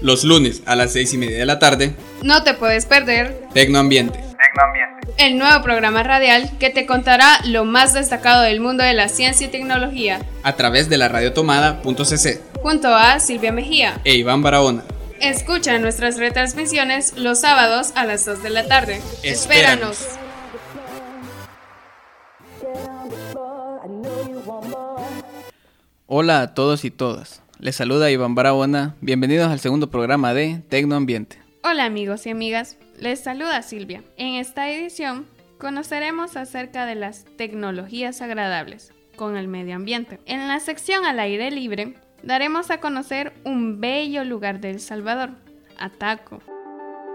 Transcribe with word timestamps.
Los 0.00 0.24
lunes 0.24 0.62
a 0.66 0.76
las 0.76 0.92
6 0.92 1.14
y 1.14 1.18
media 1.18 1.38
de 1.38 1.46
la 1.46 1.58
tarde. 1.58 1.94
No 2.22 2.42
te 2.42 2.54
puedes 2.54 2.86
perder 2.86 3.48
Tecnoambiente. 3.54 4.18
Tecnoambiente. 4.18 4.96
El 5.16 5.38
nuevo 5.38 5.62
programa 5.62 6.02
radial 6.02 6.50
que 6.58 6.68
te 6.68 6.84
contará 6.84 7.40
lo 7.44 7.64
más 7.64 7.94
destacado 7.94 8.42
del 8.42 8.60
mundo 8.60 8.84
de 8.84 8.92
la 8.92 9.08
ciencia 9.08 9.46
y 9.46 9.50
tecnología. 9.50 10.20
A 10.42 10.54
través 10.54 10.90
de 10.90 10.98
la 10.98 11.08
radiotomada.cc. 11.08 12.40
Junto 12.60 12.94
a 12.94 13.18
Silvia 13.20 13.52
Mejía. 13.52 14.00
E 14.04 14.14
Iván 14.16 14.42
Barahona. 14.42 14.82
Escucha 15.20 15.78
nuestras 15.78 16.18
retransmisiones 16.18 17.16
los 17.16 17.40
sábados 17.40 17.92
a 17.94 18.04
las 18.04 18.26
2 18.26 18.42
de 18.42 18.50
la 18.50 18.66
tarde. 18.66 19.00
Espéranos. 19.22 19.98
Hola 26.06 26.42
a 26.42 26.54
todos 26.54 26.84
y 26.84 26.90
todas. 26.90 27.40
Les 27.58 27.74
saluda 27.74 28.10
Iván 28.10 28.34
Barahona. 28.34 28.96
Bienvenidos 29.00 29.50
al 29.50 29.60
segundo 29.60 29.90
programa 29.90 30.34
de 30.34 30.62
Tecnoambiente. 30.68 31.38
Hola 31.64 31.86
amigos 31.86 32.26
y 32.26 32.30
amigas. 32.30 32.76
Les 32.98 33.20
saluda 33.20 33.62
Silvia. 33.62 34.02
En 34.18 34.34
esta 34.34 34.70
edición 34.70 35.26
conoceremos 35.58 36.36
acerca 36.36 36.84
de 36.84 36.96
las 36.96 37.24
tecnologías 37.38 38.20
agradables 38.20 38.92
con 39.16 39.38
el 39.38 39.48
medio 39.48 39.74
ambiente. 39.74 40.20
En 40.26 40.48
la 40.48 40.60
sección 40.60 41.06
al 41.06 41.18
aire 41.18 41.50
libre 41.50 41.94
daremos 42.22 42.70
a 42.70 42.78
conocer 42.78 43.32
un 43.44 43.80
bello 43.80 44.22
lugar 44.24 44.60
de 44.60 44.72
El 44.72 44.80
Salvador, 44.80 45.30
Ataco. 45.78 46.42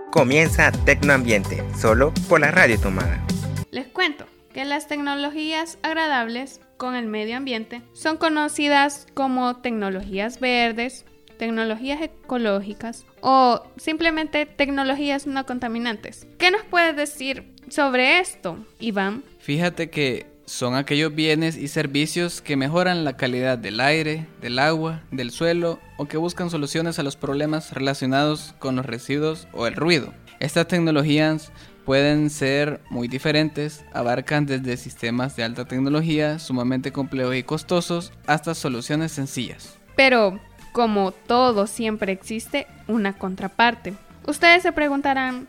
Comienza 0.09 0.71
Tecnoambiente, 0.71 1.63
solo 1.79 2.13
por 2.27 2.41
la 2.41 2.49
radio 2.49 2.79
tomada. 2.79 3.23
Les 3.69 3.87
cuento 3.87 4.25
que 4.53 4.65
las 4.65 4.87
tecnologías 4.87 5.77
agradables 5.83 6.61
con 6.81 6.95
el 6.95 7.05
medio 7.05 7.37
ambiente 7.37 7.83
son 7.93 8.17
conocidas 8.17 9.05
como 9.13 9.57
tecnologías 9.57 10.39
verdes, 10.39 11.05
tecnologías 11.37 12.01
ecológicas 12.01 13.05
o 13.21 13.61
simplemente 13.77 14.47
tecnologías 14.47 15.27
no 15.27 15.45
contaminantes. 15.45 16.25
¿Qué 16.39 16.49
nos 16.49 16.63
puedes 16.63 16.95
decir 16.95 17.53
sobre 17.69 18.17
esto, 18.17 18.57
Iván? 18.79 19.23
Fíjate 19.37 19.91
que 19.91 20.25
son 20.45 20.73
aquellos 20.73 21.13
bienes 21.13 21.55
y 21.55 21.67
servicios 21.67 22.41
que 22.41 22.57
mejoran 22.57 23.03
la 23.03 23.15
calidad 23.15 23.59
del 23.59 23.79
aire, 23.79 24.25
del 24.41 24.57
agua, 24.57 25.03
del 25.11 25.29
suelo 25.29 25.79
o 25.97 26.07
que 26.07 26.17
buscan 26.17 26.49
soluciones 26.49 26.97
a 26.97 27.03
los 27.03 27.15
problemas 27.15 27.73
relacionados 27.73 28.55
con 28.57 28.75
los 28.75 28.87
residuos 28.87 29.47
o 29.53 29.67
el 29.67 29.75
ruido. 29.75 30.15
Estas 30.39 30.67
tecnologías 30.67 31.51
pueden 31.85 32.29
ser 32.29 32.81
muy 32.89 33.07
diferentes, 33.07 33.83
abarcan 33.93 34.45
desde 34.45 34.77
sistemas 34.77 35.35
de 35.35 35.43
alta 35.43 35.65
tecnología 35.65 36.39
sumamente 36.39 36.91
complejos 36.91 37.35
y 37.35 37.43
costosos 37.43 38.11
hasta 38.27 38.53
soluciones 38.53 39.11
sencillas. 39.11 39.77
Pero, 39.95 40.39
como 40.71 41.11
todo 41.11 41.67
siempre 41.67 42.11
existe 42.11 42.67
una 42.87 43.13
contraparte. 43.13 43.93
Ustedes 44.25 44.63
se 44.63 44.71
preguntarán, 44.71 45.47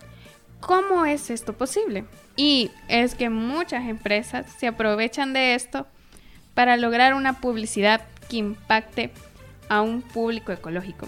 ¿cómo 0.60 1.04
es 1.04 1.30
esto 1.30 1.52
posible? 1.52 2.04
Y 2.36 2.70
es 2.88 3.14
que 3.14 3.28
muchas 3.30 3.88
empresas 3.88 4.46
se 4.58 4.66
aprovechan 4.66 5.32
de 5.32 5.54
esto 5.54 5.86
para 6.54 6.76
lograr 6.76 7.14
una 7.14 7.40
publicidad 7.40 8.02
que 8.28 8.38
impacte 8.38 9.10
a 9.68 9.80
un 9.82 10.02
público 10.02 10.52
ecológico. 10.52 11.06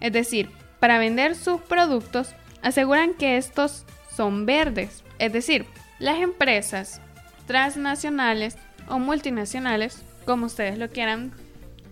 Es 0.00 0.12
decir, 0.12 0.50
para 0.80 0.98
vender 0.98 1.34
sus 1.34 1.60
productos 1.60 2.34
aseguran 2.62 3.14
que 3.14 3.36
estos 3.36 3.84
son 4.18 4.46
verdes. 4.46 5.04
Es 5.20 5.32
decir, 5.32 5.64
las 6.00 6.18
empresas 6.18 7.00
transnacionales 7.46 8.56
o 8.88 8.98
multinacionales, 8.98 10.02
como 10.26 10.46
ustedes 10.46 10.76
lo 10.76 10.88
quieran 10.88 11.32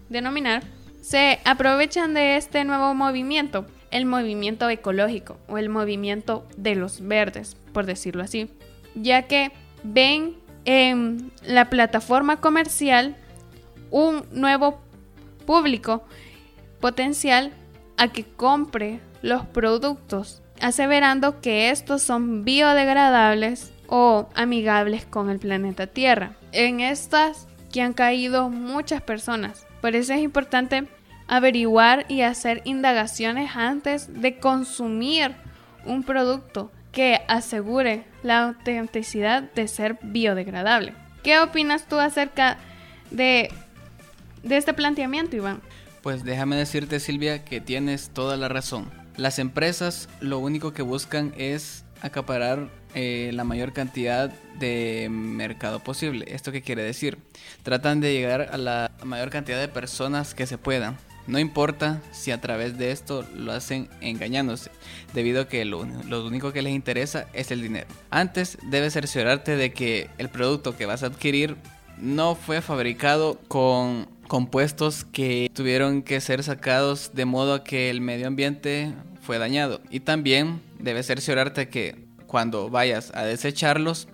denominar, 0.08 0.64
se 1.02 1.38
aprovechan 1.44 2.14
de 2.14 2.36
este 2.36 2.64
nuevo 2.64 2.94
movimiento, 2.94 3.64
el 3.92 4.06
movimiento 4.06 4.68
ecológico 4.68 5.38
o 5.46 5.56
el 5.56 5.68
movimiento 5.68 6.44
de 6.56 6.74
los 6.74 7.00
verdes, 7.00 7.56
por 7.72 7.86
decirlo 7.86 8.24
así, 8.24 8.50
ya 8.96 9.22
que 9.22 9.52
ven 9.84 10.34
en 10.64 11.30
la 11.44 11.70
plataforma 11.70 12.40
comercial 12.40 13.14
un 13.92 14.26
nuevo 14.32 14.80
público 15.46 16.02
potencial 16.80 17.52
a 17.96 18.08
que 18.08 18.24
compre 18.24 18.98
los 19.22 19.46
productos, 19.46 20.42
aseverando 20.60 21.40
que 21.40 21.70
estos 21.70 22.02
son 22.02 22.44
biodegradables 22.44 23.72
o 23.88 24.28
amigables 24.34 25.04
con 25.04 25.30
el 25.30 25.38
planeta 25.38 25.86
Tierra. 25.86 26.36
En 26.52 26.80
estas 26.80 27.46
que 27.72 27.82
han 27.82 27.92
caído 27.92 28.48
muchas 28.48 29.02
personas. 29.02 29.66
Por 29.80 29.94
eso 29.94 30.14
es 30.14 30.20
importante 30.20 30.88
averiguar 31.28 32.06
y 32.08 32.22
hacer 32.22 32.62
indagaciones 32.64 33.54
antes 33.54 34.20
de 34.20 34.38
consumir 34.38 35.34
un 35.84 36.02
producto 36.02 36.70
que 36.92 37.20
asegure 37.28 38.04
la 38.22 38.44
autenticidad 38.44 39.42
de 39.42 39.68
ser 39.68 39.98
biodegradable. 40.02 40.94
¿Qué 41.22 41.38
opinas 41.38 41.86
tú 41.86 41.98
acerca 41.98 42.56
de, 43.10 43.50
de 44.42 44.56
este 44.56 44.72
planteamiento, 44.72 45.36
Iván? 45.36 45.60
Pues 46.02 46.24
déjame 46.24 46.56
decirte, 46.56 47.00
Silvia, 47.00 47.44
que 47.44 47.60
tienes 47.60 48.10
toda 48.10 48.36
la 48.36 48.48
razón. 48.48 48.90
Las 49.16 49.38
empresas 49.38 50.08
lo 50.20 50.38
único 50.38 50.72
que 50.72 50.82
buscan 50.82 51.32
es 51.38 51.84
acaparar 52.02 52.68
eh, 52.94 53.30
la 53.32 53.44
mayor 53.44 53.72
cantidad 53.72 54.30
de 54.58 55.08
mercado 55.10 55.80
posible. 55.80 56.26
¿Esto 56.28 56.52
qué 56.52 56.62
quiere 56.62 56.82
decir? 56.82 57.18
Tratan 57.62 58.00
de 58.00 58.12
llegar 58.12 58.48
a 58.52 58.58
la 58.58 58.90
mayor 59.04 59.30
cantidad 59.30 59.58
de 59.58 59.68
personas 59.68 60.34
que 60.34 60.46
se 60.46 60.58
puedan. 60.58 60.98
No 61.26 61.38
importa 61.38 62.00
si 62.12 62.30
a 62.30 62.40
través 62.40 62.78
de 62.78 62.92
esto 62.92 63.26
lo 63.34 63.52
hacen 63.52 63.88
engañándose, 64.00 64.70
debido 65.12 65.42
a 65.42 65.48
que 65.48 65.64
lo, 65.64 65.84
lo, 65.84 66.24
único 66.24 66.52
que 66.52 66.62
les 66.62 66.72
interesa 66.72 67.26
es 67.32 67.50
el 67.50 67.62
dinero. 67.62 67.88
Antes 68.10 68.58
debes 68.62 68.92
cerciorarte 68.92 69.56
de 69.56 69.72
que 69.72 70.08
el 70.18 70.28
producto 70.28 70.76
que 70.76 70.86
vas 70.86 71.02
a 71.02 71.06
adquirir 71.06 71.56
no 71.98 72.34
fue 72.34 72.60
fabricado 72.60 73.40
con 73.48 74.08
compuestos 74.28 75.04
que 75.04 75.50
tuvieron 75.54 76.02
que 76.02 76.20
ser 76.20 76.42
sacados 76.42 77.12
de 77.14 77.24
modo 77.24 77.54
a 77.54 77.64
que 77.64 77.90
el 77.90 78.00
medio 78.00 78.26
ambiente 78.26 78.92
fue 79.20 79.38
dañado. 79.38 79.80
Y 79.90 80.00
también 80.00 80.60
debes 80.78 81.06
cerciorarte 81.06 81.68
que 81.68 82.06
cuando 82.26 82.68
vayas 82.70 83.12
a 83.14 83.24
desecharlos, 83.24 84.08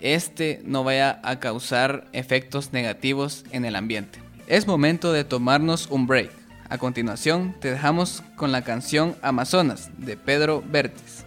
este 0.00 0.60
no 0.64 0.84
vaya 0.84 1.20
a 1.22 1.40
causar 1.40 2.08
efectos 2.12 2.72
negativos 2.72 3.44
en 3.50 3.64
el 3.64 3.76
ambiente. 3.76 4.20
Es 4.46 4.66
momento 4.66 5.12
de 5.12 5.24
tomarnos 5.24 5.88
un 5.90 6.06
break. 6.06 6.30
A 6.68 6.78
continuación, 6.78 7.54
te 7.60 7.70
dejamos 7.70 8.22
con 8.34 8.52
la 8.52 8.62
canción 8.62 9.16
Amazonas 9.22 9.90
de 9.98 10.16
Pedro 10.16 10.62
Vértiz. 10.66 11.25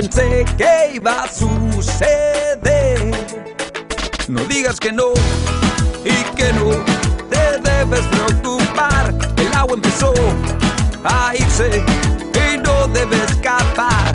Pensé 0.00 0.46
que 0.56 0.92
iba 0.94 1.24
a 1.24 1.28
suceder. 1.28 3.10
No 4.28 4.42
digas 4.44 4.80
que 4.80 4.92
no 4.92 5.12
y 6.04 6.14
que 6.36 6.52
no 6.54 6.70
te 7.28 7.58
debes 7.60 8.06
preocupar. 8.06 9.14
El 9.36 9.52
agua 9.54 9.74
empezó 9.74 10.14
a 11.04 11.34
irse 11.36 11.84
y 12.34 12.58
no 12.58 12.88
debe 12.88 13.16
escapar. 13.24 14.12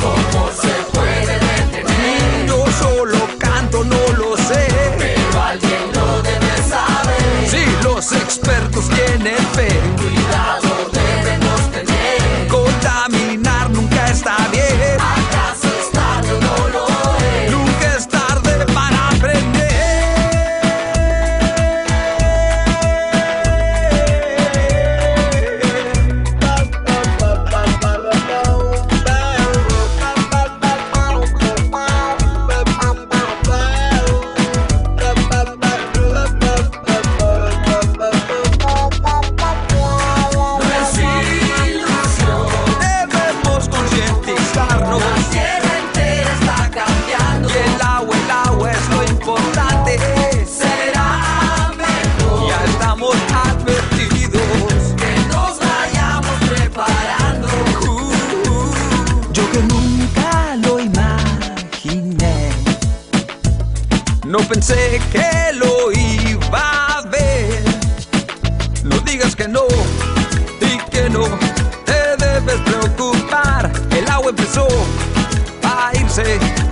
¿Cómo 0.00 0.50
se 0.52 0.72
puede 0.92 1.32
detener? 1.32 2.46
Yo 2.46 2.64
solo 2.78 3.18
canto, 3.38 3.82
no 3.82 4.12
lo 4.16 4.36
sé. 4.36 4.66
Pero 4.98 5.42
alguien 5.42 5.82
lo 5.94 6.22
debe 6.22 6.56
saber. 6.68 7.48
Si 7.48 7.64
los 7.82 8.12
expertos 8.12 8.88
tienen 8.88 9.38
fe. 9.54 10.23
El 74.44 74.50
agua 74.50 74.60
empezó 74.60 74.68
a 75.62 76.63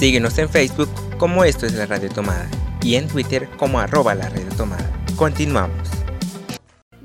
Síguenos 0.00 0.38
en 0.38 0.48
Facebook 0.48 0.88
como 1.18 1.44
Esto 1.44 1.66
es 1.66 1.74
la 1.74 1.84
Radio 1.84 2.08
Tomada 2.08 2.48
y 2.80 2.94
en 2.94 3.06
Twitter 3.06 3.50
como 3.58 3.80
arroba 3.80 4.14
la 4.14 4.30
Radio 4.30 4.48
Tomada. 4.56 4.90
Continuamos. 5.14 5.90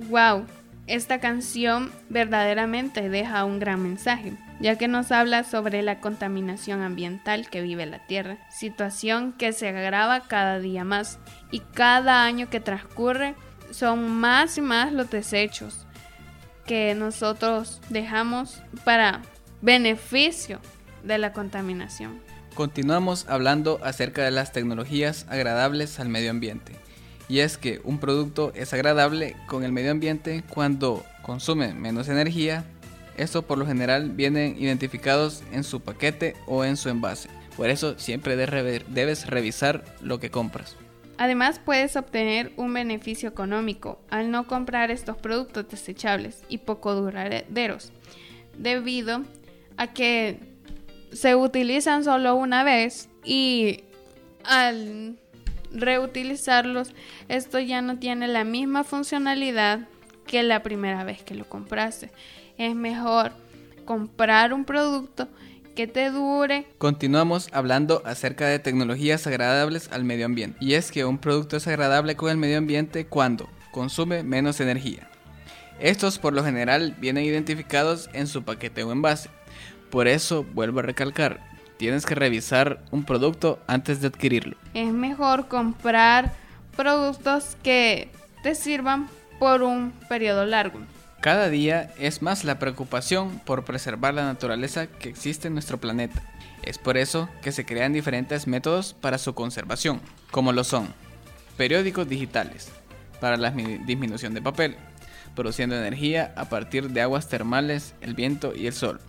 Wow, 0.08 0.46
esta 0.88 1.20
canción 1.20 1.92
verdaderamente 2.08 3.10
deja 3.10 3.44
un 3.44 3.60
gran 3.60 3.84
mensaje, 3.84 4.32
ya 4.62 4.78
que 4.78 4.88
nos 4.88 5.12
habla 5.12 5.44
sobre 5.44 5.82
la 5.82 6.00
contaminación 6.00 6.84
ambiental 6.84 7.50
que 7.50 7.62
vive 7.62 7.86
la 7.86 8.08
Tierra, 8.08 8.38
situación 8.50 9.34
que 9.34 9.52
se 9.52 9.68
agrava 9.68 10.22
cada 10.22 10.60
día 10.60 10.86
más 10.86 11.20
y 11.52 11.60
cada 11.60 12.24
año 12.24 12.50
que 12.50 12.62
transcurre 12.62 13.36
son 13.72 14.10
más 14.10 14.58
y 14.58 14.62
más 14.62 14.94
los 14.94 15.10
desechos 15.10 15.86
que 16.66 16.96
nosotros 16.96 17.82
dejamos 17.90 18.64
para 18.86 19.22
beneficio 19.62 20.62
de 21.04 21.18
la 21.18 21.34
contaminación. 21.34 22.24
Continuamos 22.56 23.26
hablando 23.28 23.82
acerca 23.84 24.24
de 24.24 24.32
las 24.32 24.54
tecnologías 24.54 25.26
agradables 25.28 26.00
al 26.00 26.08
medio 26.08 26.32
ambiente. 26.32 26.72
Y 27.28 27.40
es 27.40 27.58
que 27.58 27.82
un 27.84 28.00
producto 28.00 28.54
es 28.56 28.74
agradable 28.74 29.36
con 29.46 29.66
el 29.66 29.74
medio 29.74 29.92
ambiente 29.92 30.42
cuando 30.48 31.04
consume 31.22 31.74
menos 31.74 32.08
energía. 32.08 32.64
Esto 33.18 33.42
por 33.42 33.58
lo 33.58 33.66
general 33.66 34.12
vienen 34.12 34.56
identificados 34.58 35.44
en 35.52 35.66
su 35.66 35.82
paquete 35.82 36.34
o 36.48 36.64
en 36.64 36.78
su 36.78 36.88
envase. 36.88 37.30
Por 37.58 37.70
eso 37.70 38.00
siempre 38.00 38.38
debes 38.38 39.28
revisar 39.28 39.84
lo 40.00 40.22
que 40.22 40.32
compras. 40.32 40.78
Además 41.18 41.60
puedes 41.60 41.98
obtener 41.98 42.54
un 42.56 42.74
beneficio 42.74 43.28
económico 43.28 44.00
al 44.10 44.32
no 44.32 44.48
comprar 44.48 44.92
estos 44.92 45.18
productos 45.18 45.68
desechables 45.70 46.42
y 46.48 46.60
poco 46.60 46.94
duraderos, 46.94 47.92
debido 48.58 49.24
a 49.76 49.88
que 49.94 50.55
se 51.16 51.36
utilizan 51.36 52.04
solo 52.04 52.36
una 52.36 52.64
vez 52.64 53.10
y 53.24 53.84
al 54.44 55.18
reutilizarlos 55.72 56.94
esto 57.30 57.60
ya 57.60 57.82
no 57.82 57.98
tiene 58.00 58.28
la 58.28 58.44
misma 58.44 58.84
funcionalidad 58.84 59.88
que 60.28 60.44
la 60.44 60.62
primera 60.62 61.04
vez 61.04 61.24
que 61.24 61.36
lo 61.36 61.48
compraste. 61.48 62.12
Es 62.58 62.76
mejor 62.76 63.32
comprar 63.86 64.54
un 64.54 64.66
producto 64.66 65.28
que 65.76 65.88
te 65.88 66.10
dure 66.10 66.66
Continuamos 66.78 67.50
hablando 67.52 68.02
acerca 68.06 68.48
de 68.48 68.60
tecnologías 68.60 69.28
agradables 69.28 69.90
al 69.92 70.04
medio 70.04 70.26
ambiente. 70.26 70.58
Y 70.62 70.74
es 70.74 70.92
que 70.92 71.06
un 71.06 71.18
producto 71.18 71.58
es 71.58 71.68
agradable 71.68 72.16
con 72.16 72.30
el 72.30 72.38
medio 72.38 72.58
ambiente 72.58 73.06
cuando 73.06 73.50
consume 73.72 74.24
menos 74.24 74.60
energía. 74.60 75.10
Estos 75.80 76.20
por 76.20 76.34
lo 76.34 76.44
general 76.44 76.96
vienen 77.00 77.26
identificados 77.26 78.10
en 78.14 78.28
su 78.28 78.44
paquete 78.44 78.84
o 78.84 78.92
envase. 78.92 79.30
Por 79.96 80.10
eso 80.10 80.44
vuelvo 80.44 80.80
a 80.80 80.82
recalcar, 80.82 81.40
tienes 81.78 82.06
que 82.06 82.16
revisar 82.16 82.82
un 82.92 83.06
producto 83.06 83.60
antes 83.66 84.02
de 84.02 84.08
adquirirlo. 84.10 84.58
es 84.74 84.92
mejor 84.92 85.48
comprar 85.48 86.34
productos 86.76 87.56
que 87.64 88.10
te 88.44 88.56
sirvan 88.56 89.08
por 89.40 89.64
un 89.64 89.94
periodo 90.10 90.46
largo. 90.46 90.80
Cada 91.22 91.48
día 91.48 91.94
es 91.98 92.22
más 92.22 92.44
la 92.44 92.60
preocupación 92.60 93.40
por 93.46 93.64
preservar 93.64 94.14
la 94.14 94.26
naturaleza 94.26 94.88
que 94.88 95.08
existe 95.08 95.48
en 95.48 95.54
nuestro 95.54 95.78
planeta. 95.80 96.22
Es 96.62 96.78
por 96.78 96.98
eso 96.98 97.30
que 97.42 97.54
se 97.54 97.66
crean 97.66 97.94
diferentes 97.94 98.48
métodos 98.48 98.94
para 99.00 99.18
su 99.18 99.34
conservación, 99.34 100.02
como 100.30 100.52
lo 100.52 100.66
son 100.66 100.90
periódicos 101.56 102.06
digitales, 102.10 102.70
para 103.22 103.38
la 103.38 103.52
mi- 103.52 103.78
disminución 103.78 104.34
de 104.34 104.42
papel, 104.42 104.76
produciendo 105.36 105.78
energía 105.78 106.34
a 106.36 106.50
partir 106.50 106.90
de 106.90 107.00
aguas 107.02 107.30
termales, 107.30 107.94
el 108.02 108.14
viento 108.14 108.54
y 108.54 108.68
el 108.68 108.74
sol. 108.74 109.00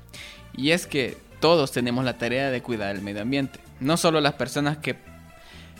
Y 0.56 0.70
es 0.70 0.86
que 0.86 1.16
todos 1.40 1.72
tenemos 1.72 2.04
la 2.04 2.18
tarea 2.18 2.50
de 2.50 2.62
cuidar 2.62 2.96
el 2.96 3.02
medio 3.02 3.22
ambiente, 3.22 3.60
no 3.80 3.96
solo 3.96 4.20
las 4.20 4.34
personas 4.34 4.78
que 4.78 4.96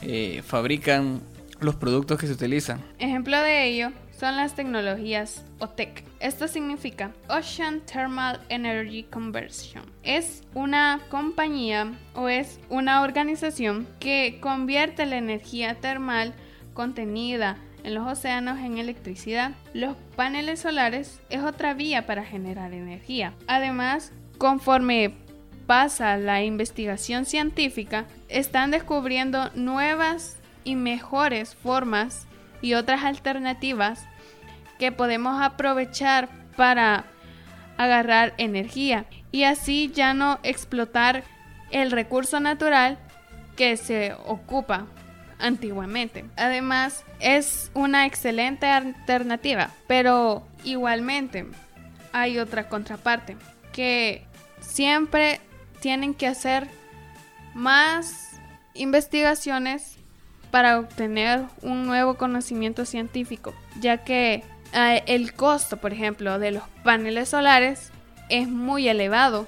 eh, 0.03 0.43
fabrican 0.45 1.23
los 1.61 1.75
productos 1.75 2.19
que 2.19 2.27
se 2.27 2.35
utilizan, 2.35 2.83
Ejemplo 2.99 3.39
de 3.41 3.65
ello 3.65 3.93
son 4.19 4.37
las 4.37 4.55
tecnologías 4.55 5.45
OTEC. 5.59 6.05
Esto 6.21 6.49
significa 6.49 7.13
Ocean 7.29 7.81
Thermal 7.81 8.41
Energy 8.49 9.03
Conversion. 9.05 9.85
Es 10.03 10.43
una 10.55 11.01
compañía 11.11 11.93
o 12.15 12.29
es 12.29 12.59
una 12.71 13.03
organización 13.03 13.87
que 14.01 14.39
convierte 14.41 15.05
la 15.05 15.19
energía 15.19 15.75
termal 15.75 16.33
contenida 16.73 17.59
en 17.85 17.95
los 17.95 18.11
océanos 18.11 18.59
en 18.59 18.79
electricidad. 18.79 19.53
Los 19.75 19.97
paneles 20.17 20.61
solares 20.61 21.21
es 21.29 21.43
otra 21.43 21.75
vía 21.75 22.07
para 22.07 22.25
generar 22.25 22.73
energía. 22.73 23.35
Además, 23.47 24.13
conforme 24.39 25.15
pasa 25.67 26.17
la 26.17 26.43
investigación 26.43 27.25
científica, 27.25 28.07
están 28.29 28.71
descubriendo 28.71 29.51
nuevas 29.55 30.39
y 30.65 30.77
mejores 30.77 31.55
formas 31.55 32.27
y 32.63 32.75
otras 32.75 33.05
alternativas 33.05 34.07
que 34.79 34.93
podemos 34.93 35.43
aprovechar 35.43 36.29
para 36.57 37.05
agarrar 37.77 38.35
energía 38.39 39.07
y 39.33 39.45
así 39.45 39.91
ya 39.95 40.15
no 40.15 40.39
explotar 40.43 41.25
el 41.71 41.91
recurso 41.91 42.41
natural 42.41 42.99
que 43.57 43.77
se 43.77 44.15
ocupa 44.27 44.87
antiguamente. 45.39 46.25
Además, 46.37 47.05
es 47.21 47.71
una 47.75 48.07
excelente 48.07 48.67
alternativa, 48.67 49.71
pero 49.87 50.47
igualmente 50.65 51.47
hay 52.13 52.39
otra 52.39 52.69
contraparte, 52.69 53.37
que 53.77 54.25
siempre 54.61 55.39
tienen 55.81 56.15
que 56.15 56.27
hacer 56.27 56.67
más 57.53 58.41
investigaciones 58.73 59.99
para 60.51 60.79
obtener 60.79 61.45
un 61.61 61.87
nuevo 61.87 62.15
conocimiento 62.15 62.87
científico, 62.87 63.55
ya 63.79 63.99
que 63.99 64.43
eh, 64.73 65.03
el 65.07 65.35
costo, 65.35 65.77
por 65.77 65.93
ejemplo, 65.93 66.39
de 66.39 66.53
los 66.53 66.63
paneles 66.85 67.29
solares 67.29 67.93
es 68.31 68.49
muy 68.49 68.89
elevado 68.89 69.47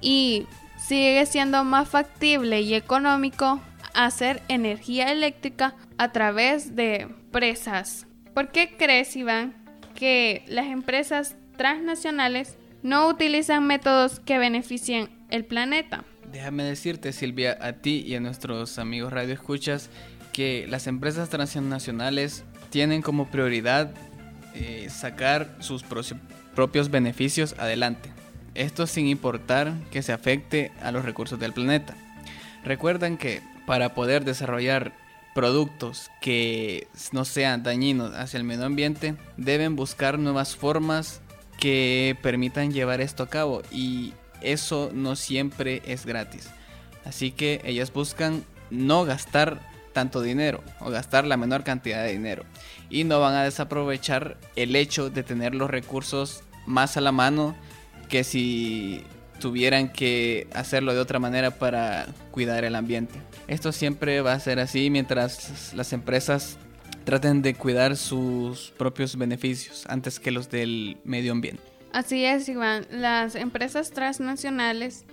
y 0.00 0.48
sigue 0.76 1.26
siendo 1.26 1.62
más 1.62 1.88
factible 1.88 2.60
y 2.62 2.74
económico 2.74 3.60
hacer 3.94 4.42
energía 4.48 5.12
eléctrica 5.12 5.76
a 5.96 6.10
través 6.10 6.74
de 6.74 7.06
presas. 7.30 8.08
¿Por 8.34 8.48
qué 8.48 8.76
crees, 8.76 9.14
Iván, 9.14 9.54
que 9.94 10.44
las 10.48 10.66
empresas 10.66 11.36
transnacionales 11.56 12.58
no 12.86 13.08
utilizan 13.08 13.66
métodos 13.66 14.20
que 14.20 14.38
beneficien 14.38 15.10
el 15.28 15.44
planeta? 15.44 16.04
Déjame 16.30 16.62
decirte, 16.62 17.12
Silvia, 17.12 17.58
a 17.60 17.72
ti 17.72 18.04
y 18.06 18.14
a 18.14 18.20
nuestros 18.20 18.78
amigos 18.78 19.12
radio 19.12 19.34
escuchas 19.34 19.90
que 20.32 20.66
las 20.68 20.86
empresas 20.86 21.28
transnacionales 21.28 22.44
tienen 22.70 23.02
como 23.02 23.26
prioridad 23.28 23.90
eh, 24.54 24.86
sacar 24.88 25.56
sus 25.58 25.84
propios 26.54 26.90
beneficios 26.90 27.56
adelante. 27.58 28.12
Esto 28.54 28.86
sin 28.86 29.08
importar 29.08 29.74
que 29.90 30.02
se 30.02 30.12
afecte 30.12 30.70
a 30.80 30.92
los 30.92 31.04
recursos 31.04 31.40
del 31.40 31.52
planeta. 31.52 31.96
Recuerdan 32.64 33.18
que 33.18 33.42
para 33.66 33.94
poder 33.94 34.24
desarrollar 34.24 34.92
productos 35.34 36.08
que 36.20 36.86
no 37.10 37.24
sean 37.24 37.64
dañinos 37.64 38.14
hacia 38.14 38.38
el 38.38 38.44
medio 38.44 38.64
ambiente, 38.64 39.16
deben 39.36 39.74
buscar 39.74 40.20
nuevas 40.20 40.54
formas 40.54 41.20
que 41.58 42.16
permitan 42.22 42.72
llevar 42.72 43.00
esto 43.00 43.22
a 43.22 43.28
cabo 43.28 43.62
y 43.70 44.12
eso 44.40 44.90
no 44.92 45.16
siempre 45.16 45.82
es 45.86 46.06
gratis. 46.06 46.48
Así 47.04 47.30
que 47.30 47.60
ellas 47.64 47.92
buscan 47.92 48.44
no 48.70 49.04
gastar 49.04 49.60
tanto 49.92 50.20
dinero 50.20 50.62
o 50.80 50.90
gastar 50.90 51.24
la 51.26 51.36
menor 51.36 51.64
cantidad 51.64 52.02
de 52.02 52.12
dinero 52.12 52.44
y 52.90 53.04
no 53.04 53.20
van 53.20 53.34
a 53.34 53.44
desaprovechar 53.44 54.36
el 54.54 54.76
hecho 54.76 55.08
de 55.08 55.22
tener 55.22 55.54
los 55.54 55.70
recursos 55.70 56.42
más 56.66 56.96
a 56.96 57.00
la 57.00 57.12
mano 57.12 57.56
que 58.08 58.22
si 58.22 59.04
tuvieran 59.40 59.88
que 59.88 60.48
hacerlo 60.52 60.92
de 60.92 61.00
otra 61.00 61.18
manera 61.18 61.50
para 61.50 62.06
cuidar 62.30 62.64
el 62.64 62.74
ambiente. 62.74 63.14
Esto 63.48 63.72
siempre 63.72 64.20
va 64.20 64.32
a 64.32 64.40
ser 64.40 64.58
así 64.58 64.90
mientras 64.90 65.72
las 65.74 65.92
empresas 65.92 66.58
traten 67.06 67.40
de 67.40 67.54
cuidar 67.54 67.96
sus 67.96 68.72
propios 68.76 69.16
beneficios 69.16 69.86
antes 69.88 70.18
que 70.18 70.32
los 70.32 70.50
del 70.50 70.98
medio 71.04 71.30
ambiente. 71.30 71.62
Así 71.92 72.24
es, 72.24 72.48
Iván. 72.48 72.84
Las 72.90 73.36
empresas 73.36 73.92
transnacionales, 73.92 75.06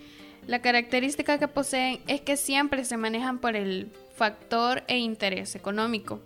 la 0.47 0.59
característica 0.59 1.37
que 1.37 1.47
poseen 1.47 1.99
es 2.07 2.19
que 2.19 2.35
siempre 2.35 2.83
se 2.83 2.97
manejan 2.97 3.37
por 3.37 3.55
el 3.55 3.91
factor 4.15 4.83
e 4.87 4.97
interés 4.97 5.55
económico, 5.55 6.19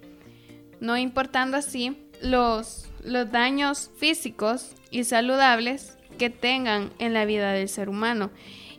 no 0.80 0.98
importando 0.98 1.58
así 1.58 1.98
los, 2.22 2.90
los 3.04 3.30
daños 3.30 3.92
físicos 3.98 4.74
y 4.90 5.04
saludables 5.04 5.98
que 6.18 6.30
tengan 6.30 6.92
en 6.98 7.14
la 7.14 7.26
vida 7.26 7.52
del 7.52 7.68
ser 7.68 7.90
humano 7.90 8.32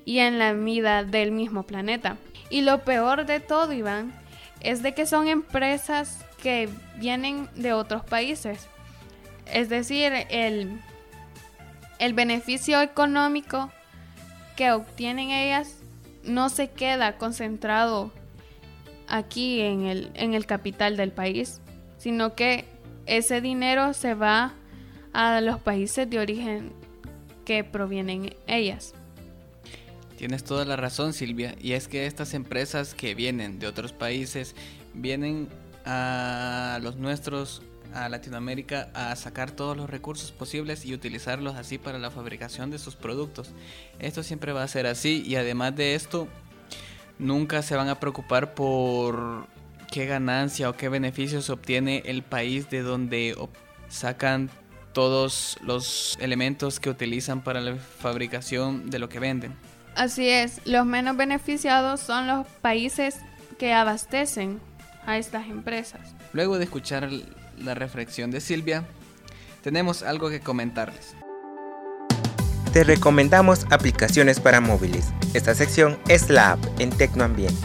y 0.07 0.21
en 0.21 0.39
la 0.39 0.55
vida 0.55 1.05
del 1.05 1.33
mismo 1.33 1.65
planeta. 1.65 2.17
Y 2.49 2.63
lo 2.63 2.83
peor 2.83 3.27
de 3.27 3.41
todo, 3.41 3.75
Iván, 3.75 4.19
es 4.61 4.83
de 4.83 4.95
que 4.95 5.05
son 5.05 5.29
empresas 5.29 6.25
que 6.43 6.69
vienen 6.97 7.49
de 7.55 7.73
otros 7.73 8.05
países. 8.05 8.69
Es 9.47 9.69
decir, 9.69 10.13
el, 10.31 10.81
el 11.99 12.13
beneficio 12.15 12.81
económico 12.81 13.71
que 14.57 14.73
obtienen 14.73 15.31
ellas 15.31 15.77
no 16.25 16.49
se 16.49 16.69
queda 16.71 17.17
concentrado 17.17 18.13
aquí 19.09 19.61
en 19.61 19.87
el, 19.87 20.11
en 20.15 20.35
el 20.35 20.47
capital 20.47 20.97
del 20.97 21.13
país, 21.13 21.61
sino 21.99 22.35
que 22.35 22.65
ese 23.07 23.41
dinero 23.41 23.95
se 23.95 24.15
va 24.15 24.53
a 25.13 25.41
los 25.41 25.59
países 25.61 26.09
de 26.09 26.19
origen 26.19 26.73
que 27.45 27.65
provienen 27.65 28.35
ellas. 28.47 28.95
Tienes 30.19 30.45
toda 30.45 30.65
la 30.65 30.77
razón 30.77 31.13
Silvia, 31.13 31.55
y 31.61 31.73
es 31.73 31.89
que 31.89 32.07
estas 32.07 32.35
empresas 32.35 32.95
que 32.95 33.15
vienen 33.15 33.59
de 33.59 33.67
otros 33.67 33.93
países 33.93 34.55
vienen 34.93 35.49
a 35.91 36.79
los 36.83 36.97
nuestros, 36.97 37.63
a 37.95 38.11
Latinoamérica, 38.11 38.91
a 38.93 39.17
sacar 39.17 39.53
todos 39.53 39.75
los 39.75 39.89
recursos 39.89 40.31
posibles 40.33 40.85
y 40.85 40.93
utilizarlos 40.93 41.57
así 41.57 41.79
para 41.79 41.99
la 41.99 42.11
fabricación 42.11 42.71
de 42.71 42.79
sus 42.79 42.95
productos. 42.95 43.53
Esto 43.99 44.23
siempre 44.23 44.53
va 44.53 44.63
a 44.63 44.69
ser 44.69 44.87
así 44.87 45.23
y 45.27 45.37
además 45.37 45.75
de 45.75 45.95
esto, 45.95 46.29
nunca 47.19 47.63
se 47.63 47.75
van 47.75 47.89
a 47.89 47.99
preocupar 47.99 48.55
por 48.55 49.47
qué 49.91 50.05
ganancia 50.05 50.69
o 50.69 50.75
qué 50.75 50.91
beneficios 50.91 51.49
obtiene 51.49 52.03
el 52.05 52.23
país 52.23 52.69
de 52.69 52.83
donde 52.83 53.35
sacan 53.89 54.51
todos 54.93 55.57
los 55.63 56.19
elementos 56.21 56.81
que 56.81 56.91
utilizan 56.91 57.43
para 57.43 57.63
la 57.63 57.77
fabricación 57.77 58.91
de 58.91 58.99
lo 58.99 59.09
que 59.09 59.21
venden. 59.21 59.57
Así 59.95 60.29
es, 60.29 60.61
los 60.67 60.85
menos 60.85 61.17
beneficiados 61.17 62.01
son 62.01 62.27
los 62.27 62.47
países 62.61 63.17
que 63.59 63.73
abastecen 63.73 64.61
a 65.09 65.17
estas 65.17 65.49
empresas. 65.49 66.15
Luego 66.35 66.59
de 66.59 66.65
escuchar 66.65 67.09
la 67.57 67.75
reflexión 67.75 68.31
de 68.31 68.43
Silvia, 68.43 68.85
tenemos 69.63 70.03
algo 70.03 70.29
que 70.29 70.41
comentarles. 70.41 71.17
Te 72.75 72.85
recomendamos 72.85 73.67
aplicaciones 73.71 74.39
para 74.39 74.61
móviles. 74.61 75.07
Esta 75.33 75.55
sección 75.55 75.99
es 76.09 76.29
la 76.29 76.53
app 76.53 76.65
en 76.79 76.91
Tecnoambiente. 76.91 77.57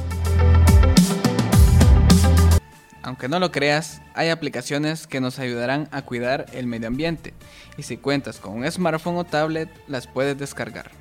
Aunque 3.01 3.27
no 3.27 3.39
lo 3.39 3.51
creas, 3.51 4.01
hay 4.13 4.29
aplicaciones 4.29 5.05
que 5.05 5.19
nos 5.19 5.37
ayudarán 5.37 5.89
a 5.91 6.03
cuidar 6.03 6.45
el 6.53 6.67
medio 6.67 6.87
ambiente 6.87 7.33
y 7.77 7.83
si 7.83 7.97
cuentas 7.97 8.39
con 8.39 8.53
un 8.53 8.71
smartphone 8.71 9.17
o 9.17 9.25
tablet 9.25 9.69
las 9.87 10.07
puedes 10.07 10.37
descargar. 10.37 10.91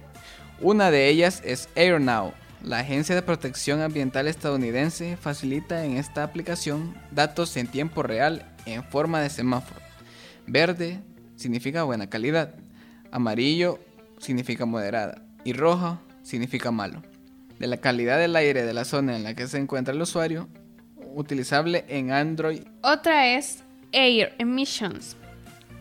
Una 0.60 0.90
de 0.90 1.08
ellas 1.08 1.40
es 1.44 1.68
AirNow. 1.76 2.32
La 2.62 2.78
Agencia 2.78 3.16
de 3.16 3.22
Protección 3.22 3.80
Ambiental 3.80 4.28
estadounidense 4.28 5.16
facilita 5.16 5.84
en 5.84 5.96
esta 5.96 6.22
aplicación 6.22 6.94
datos 7.10 7.56
en 7.56 7.66
tiempo 7.66 8.04
real 8.04 8.46
en 8.66 8.84
forma 8.84 9.20
de 9.20 9.30
semáforo. 9.30 9.80
Verde 10.46 11.00
significa 11.34 11.82
buena 11.82 12.08
calidad, 12.08 12.54
amarillo 13.10 13.80
significa 14.18 14.64
moderada 14.64 15.22
y 15.42 15.54
rojo 15.54 16.00
significa 16.22 16.70
malo. 16.70 17.02
De 17.58 17.66
la 17.66 17.78
calidad 17.78 18.18
del 18.18 18.36
aire 18.36 18.64
de 18.64 18.74
la 18.74 18.84
zona 18.84 19.16
en 19.16 19.24
la 19.24 19.34
que 19.34 19.48
se 19.48 19.58
encuentra 19.58 19.92
el 19.92 20.00
usuario 20.00 20.48
utilizable 21.14 21.84
en 21.88 22.12
Android. 22.12 22.62
Otra 22.82 23.34
es 23.34 23.64
Air 23.90 24.36
Emissions, 24.38 25.16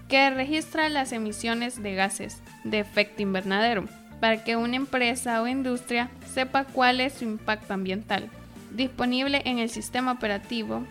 que 0.07 0.31
registra 0.31 0.89
las 0.89 1.11
emisiones 1.11 1.83
de 1.83 1.93
gases 1.93 2.41
de 2.63 2.79
efecto 2.79 3.21
invernadero 3.21 3.85
para 4.22 4.46
que 4.46 4.56
una 4.56 4.78
empresa 4.78 5.42
o 5.42 5.48
industria 5.48 6.10
sepa 6.34 6.63
cuál 6.63 7.01
es 7.01 7.16
su 7.16 7.25
impacto 7.25 7.74
ambiental. 7.74 8.30
Disponible 8.72 9.42
en 9.44 9.60
el 9.60 9.70
sistema 9.70 10.13
operativo 10.13 10.86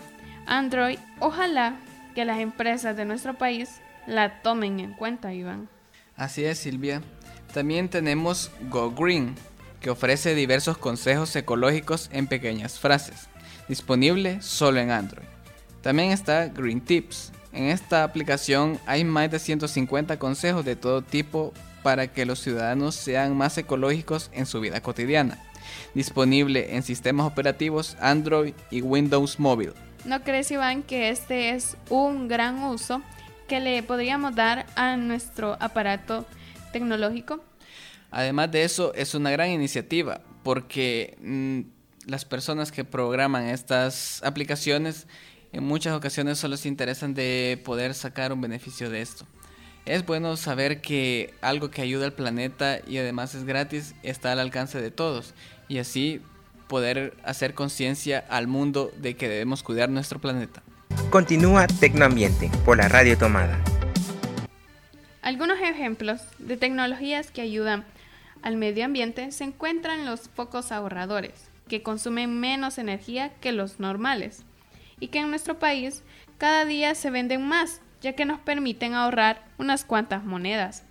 Android, 0.46 0.98
ojalá 1.18 1.76
que 2.14 2.26
las 2.26 2.40
empresas 2.40 2.94
de 2.94 3.06
nuestro 3.06 3.38
país 3.38 3.80
la 4.06 4.42
tomen 4.42 4.80
en 4.80 4.92
cuenta, 4.92 5.32
Iván. 5.32 5.68
Así 6.16 6.44
es, 6.44 6.58
Silvia. 6.58 7.00
También 7.54 7.88
tenemos 7.88 8.50
Go 8.68 8.90
Green, 8.90 9.34
que 9.80 9.88
ofrece 9.88 10.34
diversos 10.34 10.76
consejos 10.76 11.34
ecológicos 11.34 12.10
en 12.12 12.26
pequeñas 12.26 12.78
frases 12.78 13.30
disponible 13.70 14.42
solo 14.42 14.80
en 14.80 14.90
Android. 14.90 15.26
También 15.80 16.10
está 16.10 16.48
Green 16.48 16.80
Tips. 16.80 17.30
En 17.52 17.66
esta 17.66 18.02
aplicación 18.02 18.80
hay 18.84 19.04
más 19.04 19.30
de 19.30 19.38
150 19.38 20.18
consejos 20.18 20.64
de 20.64 20.74
todo 20.74 21.02
tipo 21.02 21.54
para 21.82 22.08
que 22.08 22.26
los 22.26 22.40
ciudadanos 22.40 22.94
sean 22.94 23.36
más 23.36 23.56
ecológicos 23.58 24.30
en 24.32 24.46
su 24.46 24.60
vida 24.60 24.80
cotidiana. 24.80 25.38
Disponible 25.94 26.76
en 26.76 26.82
sistemas 26.82 27.26
operativos 27.26 27.96
Android 28.00 28.54
y 28.70 28.82
Windows 28.82 29.38
Mobile. 29.38 29.72
¿No 30.04 30.22
crees, 30.22 30.50
Iván, 30.50 30.82
que 30.82 31.10
este 31.10 31.50
es 31.50 31.76
un 31.88 32.28
gran 32.28 32.62
uso 32.64 33.02
que 33.48 33.60
le 33.60 33.82
podríamos 33.82 34.34
dar 34.34 34.66
a 34.76 34.96
nuestro 34.96 35.56
aparato 35.60 36.26
tecnológico? 36.72 37.44
Además 38.10 38.50
de 38.50 38.64
eso, 38.64 38.94
es 38.94 39.14
una 39.14 39.30
gran 39.30 39.50
iniciativa 39.50 40.20
porque... 40.42 41.16
Mm, 41.20 41.80
las 42.06 42.24
personas 42.24 42.72
que 42.72 42.84
programan 42.84 43.46
estas 43.46 44.22
aplicaciones 44.24 45.06
En 45.52 45.64
muchas 45.64 45.94
ocasiones 45.94 46.38
solo 46.38 46.56
se 46.56 46.68
interesan 46.68 47.12
de 47.12 47.60
poder 47.64 47.94
sacar 47.94 48.32
un 48.32 48.40
beneficio 48.40 48.88
de 48.88 49.02
esto. 49.02 49.26
Es 49.86 50.04
bueno 50.04 50.36
saber 50.36 50.80
que 50.80 51.34
algo 51.40 51.70
que 51.70 51.82
ayuda 51.82 52.06
al 52.06 52.12
planeta 52.12 52.80
y 52.86 52.98
además 52.98 53.34
es 53.34 53.44
gratis 53.44 53.94
está 54.02 54.32
al 54.32 54.40
alcance 54.40 54.80
de 54.80 54.90
todos 54.90 55.34
y 55.68 55.78
así 55.78 56.20
poder 56.68 57.14
hacer 57.24 57.54
conciencia 57.54 58.24
al 58.28 58.46
mundo 58.46 58.92
de 58.98 59.16
que 59.16 59.28
debemos 59.28 59.62
cuidar 59.62 59.88
nuestro 59.88 60.20
planeta. 60.20 60.62
Continúa 61.10 61.66
Tecnoambiente 61.66 62.50
por 62.64 62.76
la 62.76 62.88
Radio 62.88 63.18
Tomada. 63.18 63.58
Algunos 65.22 65.58
ejemplos 65.60 66.22
de 66.38 66.56
tecnologías 66.56 67.30
que 67.30 67.40
ayudan 67.40 67.84
al 68.42 68.56
medio 68.56 68.84
ambiente 68.84 69.32
se 69.32 69.44
encuentran 69.44 70.06
los 70.06 70.28
focos 70.28 70.72
ahorradores, 70.72 71.48
que 71.68 71.82
consumen 71.82 72.38
menos 72.38 72.78
energía 72.78 73.32
que 73.40 73.52
los 73.52 73.80
normales 73.80 74.44
y 74.98 75.08
que 75.08 75.18
en 75.20 75.30
nuestro 75.30 75.58
país 75.58 76.02
cada 76.38 76.64
día 76.64 76.94
se 76.94 77.10
venden 77.10 77.46
más, 77.46 77.80
ya 78.00 78.14
que 78.14 78.24
nos 78.24 78.40
permiten 78.40 78.94
ahorrar 78.94 79.42
unas 79.58 79.84
cuantas 79.84 80.24
monedas. 80.24 80.84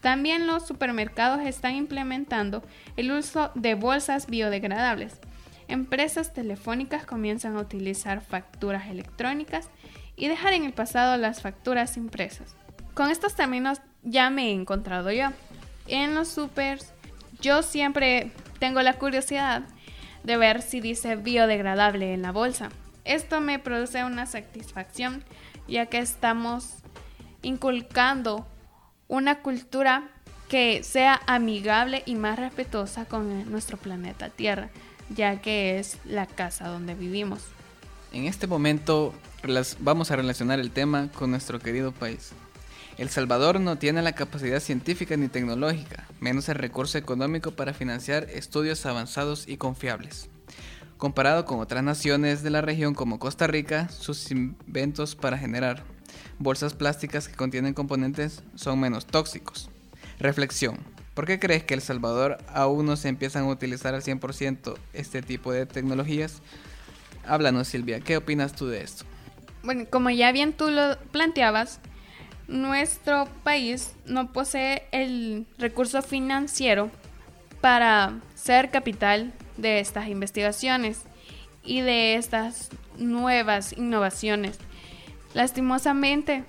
También 0.00 0.46
los 0.46 0.66
supermercados 0.66 1.40
están 1.46 1.74
implementando 1.74 2.62
el 2.96 3.10
uso 3.10 3.50
de 3.54 3.74
bolsas 3.74 4.26
biodegradables. 4.26 5.18
Empresas 5.66 6.34
telefónicas 6.34 7.06
comienzan 7.06 7.56
a 7.56 7.60
utilizar 7.60 8.20
facturas 8.20 8.88
electrónicas 8.88 9.70
y 10.16 10.28
dejar 10.28 10.52
en 10.52 10.64
el 10.64 10.72
pasado 10.72 11.16
las 11.16 11.40
facturas 11.40 11.96
impresas. 11.96 12.54
Con 12.92 13.10
estos 13.10 13.34
términos 13.34 13.80
ya 14.02 14.28
me 14.28 14.48
he 14.48 14.52
encontrado 14.52 15.10
yo. 15.10 15.30
En 15.88 16.14
los 16.14 16.28
supers 16.28 16.92
yo 17.40 17.62
siempre 17.62 18.30
tengo 18.58 18.82
la 18.82 18.94
curiosidad 18.94 19.62
de 20.22 20.36
ver 20.36 20.62
si 20.62 20.80
dice 20.80 21.16
biodegradable 21.16 22.12
en 22.12 22.22
la 22.22 22.32
bolsa. 22.32 22.68
Esto 23.04 23.40
me 23.40 23.58
produce 23.58 24.04
una 24.04 24.26
satisfacción 24.26 25.24
ya 25.68 25.86
que 25.86 25.98
estamos 25.98 26.76
inculcando 27.42 28.46
una 29.08 29.40
cultura 29.40 30.10
que 30.48 30.82
sea 30.82 31.20
amigable 31.26 32.02
y 32.06 32.14
más 32.14 32.38
respetuosa 32.38 33.06
con 33.06 33.50
nuestro 33.50 33.76
planeta 33.76 34.28
Tierra, 34.28 34.70
ya 35.10 35.40
que 35.40 35.78
es 35.78 35.98
la 36.04 36.26
casa 36.26 36.68
donde 36.68 36.94
vivimos. 36.94 37.42
En 38.12 38.26
este 38.26 38.46
momento 38.46 39.12
vamos 39.80 40.10
a 40.10 40.16
relacionar 40.16 40.60
el 40.60 40.70
tema 40.70 41.08
con 41.12 41.30
nuestro 41.30 41.58
querido 41.58 41.92
país. 41.92 42.32
El 42.96 43.08
Salvador 43.10 43.58
no 43.58 43.76
tiene 43.76 44.02
la 44.02 44.12
capacidad 44.12 44.60
científica 44.60 45.16
ni 45.16 45.26
tecnológica, 45.28 46.06
menos 46.20 46.48
el 46.48 46.54
recurso 46.54 46.96
económico 46.96 47.50
para 47.50 47.74
financiar 47.74 48.28
estudios 48.30 48.86
avanzados 48.86 49.48
y 49.48 49.56
confiables. 49.56 50.30
Comparado 51.04 51.44
con 51.44 51.60
otras 51.60 51.84
naciones 51.84 52.42
de 52.42 52.48
la 52.48 52.62
región 52.62 52.94
como 52.94 53.18
Costa 53.18 53.46
Rica, 53.46 53.90
sus 53.90 54.30
inventos 54.30 55.14
para 55.14 55.36
generar 55.36 55.84
bolsas 56.38 56.72
plásticas 56.72 57.28
que 57.28 57.36
contienen 57.36 57.74
componentes 57.74 58.42
son 58.54 58.80
menos 58.80 59.04
tóxicos. 59.04 59.68
Reflexión. 60.18 60.78
¿Por 61.12 61.26
qué 61.26 61.38
crees 61.38 61.62
que 61.62 61.74
El 61.74 61.82
Salvador 61.82 62.38
aún 62.48 62.86
no 62.86 62.96
se 62.96 63.08
empiezan 63.10 63.44
a 63.44 63.48
utilizar 63.48 63.94
al 63.94 64.00
100% 64.00 64.78
este 64.94 65.20
tipo 65.20 65.52
de 65.52 65.66
tecnologías? 65.66 66.40
Háblanos 67.26 67.68
Silvia, 67.68 68.00
¿qué 68.00 68.16
opinas 68.16 68.54
tú 68.54 68.68
de 68.68 68.80
esto? 68.80 69.04
Bueno, 69.62 69.84
como 69.90 70.08
ya 70.08 70.32
bien 70.32 70.54
tú 70.54 70.70
lo 70.70 70.96
planteabas, 71.12 71.80
nuestro 72.48 73.28
país 73.42 73.92
no 74.06 74.32
posee 74.32 74.84
el 74.90 75.46
recurso 75.58 76.00
financiero 76.00 76.90
para 77.60 78.20
ser 78.34 78.70
capital 78.70 79.34
de 79.56 79.80
estas 79.80 80.08
investigaciones 80.08 81.02
y 81.62 81.80
de 81.80 82.16
estas 82.16 82.70
nuevas 82.98 83.72
innovaciones. 83.72 84.58
Lastimosamente, 85.32 86.44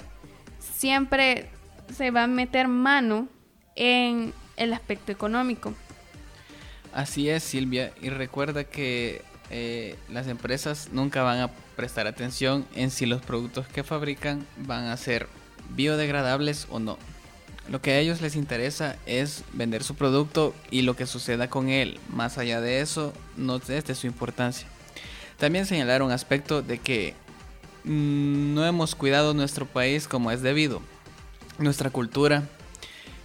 siempre 0.60 1.50
se 1.96 2.12
va 2.12 2.24
a 2.24 2.28
meter 2.28 2.68
mano 2.68 3.28
en 3.76 4.34
el 4.58 4.74
aspecto 4.74 5.12
económico. 5.12 5.74
Así 6.94 7.30
es, 7.30 7.44
Silvia, 7.44 7.92
y 8.02 8.10
recuerda 8.10 8.64
que 8.64 9.22
eh, 9.50 9.96
las 10.10 10.28
empresas 10.28 10.90
nunca 10.92 11.24
van 11.24 11.40
a 11.40 11.52
prestar 11.76 12.08
atención 12.08 12.66
en 12.76 12.90
si 12.90 13.06
los 13.06 13.22
productos 13.22 13.68
que 13.68 13.84
fabrican 13.84 14.46
van 14.58 14.86
a 14.86 14.98
ser 14.98 15.28
biodegradables 15.72 16.68
o 16.70 16.80
no. 16.80 16.98
Lo 17.70 17.82
que 17.82 17.92
a 17.92 18.00
ellos 18.00 18.22
les 18.22 18.36
interesa 18.36 18.96
es 19.06 19.44
vender 19.54 19.84
su 19.84 19.96
producto 19.96 20.54
y 20.70 20.84
lo 20.84 20.96
que 20.96 21.08
suceda 21.08 21.50
con 21.50 21.70
él. 21.70 22.00
Más 22.10 22.38
allá 22.38 22.62
de 22.62 22.82
eso, 22.82 23.12
no 23.38 23.56
es 23.56 23.68
de 23.68 23.96
su 23.96 24.06
importancia. 24.06 24.68
También 25.38 25.66
señalar 25.66 26.02
un 26.02 26.12
aspecto 26.12 26.62
de 26.62 26.78
que 26.78 27.16
mm, 27.84 28.54
no 28.54 28.66
hemos 28.66 28.94
cuidado 28.96 29.34
nuestro 29.34 29.66
país 29.66 30.08
como 30.08 30.32
es 30.32 30.42
debido. 30.42 30.82
Nuestra 31.58 31.90
cultura 31.90 32.44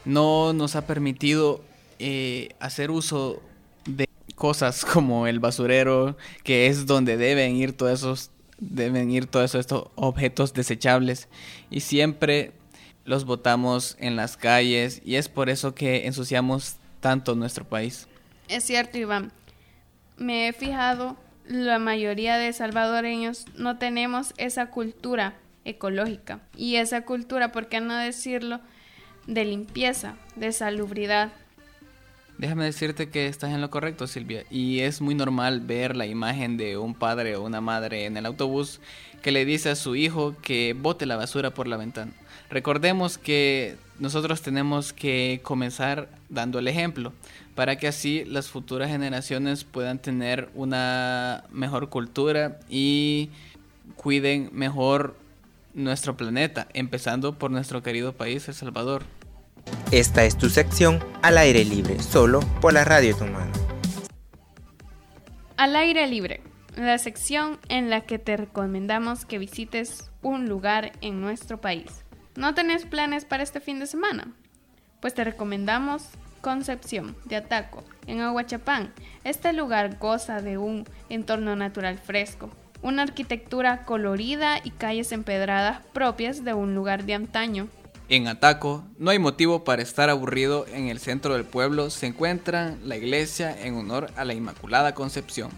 no 0.04 0.52
nos 0.52 0.74
ha 0.74 0.86
permitido 0.86 1.62
eh, 1.98 2.54
hacer 2.60 2.90
uso 2.90 3.42
de 3.84 4.08
cosas 4.34 4.84
como 4.92 5.26
el 5.26 5.38
basurero, 5.38 6.16
que 6.44 6.66
es 6.66 6.86
donde 6.86 7.16
deben 7.18 7.56
ir 7.56 7.74
todos 7.74 8.00
esos 8.00 8.30
deben 8.62 9.10
ir 9.10 9.26
todos 9.26 9.54
estos 9.54 9.88
objetos 9.94 10.52
desechables 10.52 11.28
y 11.70 11.80
siempre 11.80 12.52
los 13.04 13.24
botamos 13.24 13.96
en 13.98 14.16
las 14.16 14.36
calles 14.36 15.00
y 15.04 15.16
es 15.16 15.28
por 15.28 15.48
eso 15.50 15.74
que 15.74 16.06
ensuciamos 16.06 16.76
tanto 17.00 17.34
nuestro 17.34 17.64
país. 17.64 18.08
Es 18.48 18.64
cierto, 18.64 18.98
Iván. 18.98 19.32
Me 20.16 20.48
he 20.48 20.52
fijado, 20.52 21.16
la 21.46 21.78
mayoría 21.78 22.36
de 22.36 22.52
salvadoreños 22.52 23.46
no 23.56 23.78
tenemos 23.78 24.34
esa 24.36 24.66
cultura 24.66 25.34
ecológica 25.64 26.40
y 26.56 26.76
esa 26.76 27.02
cultura, 27.04 27.52
¿por 27.52 27.68
qué 27.68 27.80
no 27.80 27.96
decirlo?, 27.96 28.60
de 29.26 29.44
limpieza, 29.44 30.16
de 30.36 30.52
salubridad. 30.52 31.30
Déjame 32.38 32.64
decirte 32.64 33.10
que 33.10 33.26
estás 33.26 33.50
en 33.50 33.60
lo 33.60 33.70
correcto, 33.70 34.06
Silvia, 34.06 34.44
y 34.50 34.80
es 34.80 35.00
muy 35.00 35.14
normal 35.14 35.60
ver 35.60 35.94
la 35.94 36.06
imagen 36.06 36.56
de 36.56 36.78
un 36.78 36.94
padre 36.94 37.36
o 37.36 37.42
una 37.42 37.60
madre 37.60 38.06
en 38.06 38.16
el 38.16 38.24
autobús 38.24 38.80
que 39.22 39.30
le 39.30 39.44
dice 39.44 39.68
a 39.68 39.76
su 39.76 39.94
hijo 39.94 40.34
que 40.40 40.74
bote 40.74 41.04
la 41.04 41.16
basura 41.16 41.52
por 41.52 41.68
la 41.68 41.76
ventana. 41.76 42.12
Recordemos 42.50 43.16
que 43.16 43.76
nosotros 44.00 44.42
tenemos 44.42 44.92
que 44.92 45.40
comenzar 45.44 46.08
dando 46.28 46.58
el 46.58 46.66
ejemplo 46.66 47.12
para 47.54 47.76
que 47.76 47.86
así 47.86 48.24
las 48.24 48.48
futuras 48.48 48.90
generaciones 48.90 49.62
puedan 49.62 50.00
tener 50.00 50.48
una 50.54 51.44
mejor 51.52 51.90
cultura 51.90 52.58
y 52.68 53.30
cuiden 53.94 54.50
mejor 54.52 55.16
nuestro 55.74 56.16
planeta, 56.16 56.66
empezando 56.74 57.38
por 57.38 57.52
nuestro 57.52 57.84
querido 57.84 58.14
país, 58.14 58.48
El 58.48 58.54
Salvador. 58.54 59.04
Esta 59.92 60.24
es 60.24 60.36
tu 60.36 60.48
sección 60.48 60.98
al 61.22 61.38
aire 61.38 61.64
libre, 61.64 62.00
solo 62.00 62.40
por 62.60 62.72
la 62.72 62.84
radio 62.84 63.14
Tomada. 63.14 63.52
Al 65.56 65.76
aire 65.76 66.08
libre, 66.08 66.40
la 66.76 66.98
sección 66.98 67.58
en 67.68 67.90
la 67.90 68.00
que 68.00 68.18
te 68.18 68.36
recomendamos 68.36 69.24
que 69.24 69.38
visites 69.38 70.10
un 70.22 70.48
lugar 70.48 70.92
en 71.00 71.20
nuestro 71.20 71.60
país. 71.60 72.04
¿No 72.36 72.54
tenés 72.54 72.86
planes 72.86 73.24
para 73.24 73.42
este 73.42 73.60
fin 73.60 73.80
de 73.80 73.88
semana? 73.88 74.28
Pues 75.00 75.14
te 75.14 75.24
recomendamos 75.24 76.04
Concepción 76.40 77.16
de 77.24 77.36
Ataco, 77.36 77.82
en 78.06 78.20
Aguachapán. 78.20 78.94
Este 79.24 79.52
lugar 79.52 79.98
goza 79.98 80.40
de 80.40 80.56
un 80.56 80.86
entorno 81.08 81.56
natural 81.56 81.98
fresco, 81.98 82.50
una 82.82 83.02
arquitectura 83.02 83.84
colorida 83.84 84.60
y 84.62 84.70
calles 84.70 85.10
empedradas 85.10 85.84
propias 85.92 86.44
de 86.44 86.54
un 86.54 86.74
lugar 86.76 87.04
de 87.04 87.14
antaño. 87.14 87.68
En 88.08 88.28
Ataco 88.28 88.84
no 88.96 89.10
hay 89.10 89.18
motivo 89.18 89.64
para 89.64 89.82
estar 89.82 90.08
aburrido. 90.08 90.66
En 90.72 90.86
el 90.86 91.00
centro 91.00 91.34
del 91.34 91.44
pueblo 91.44 91.90
se 91.90 92.06
encuentra 92.06 92.76
la 92.84 92.96
iglesia 92.96 93.60
en 93.60 93.74
honor 93.74 94.08
a 94.16 94.24
la 94.24 94.34
Inmaculada 94.34 94.94
Concepción. 94.94 95.50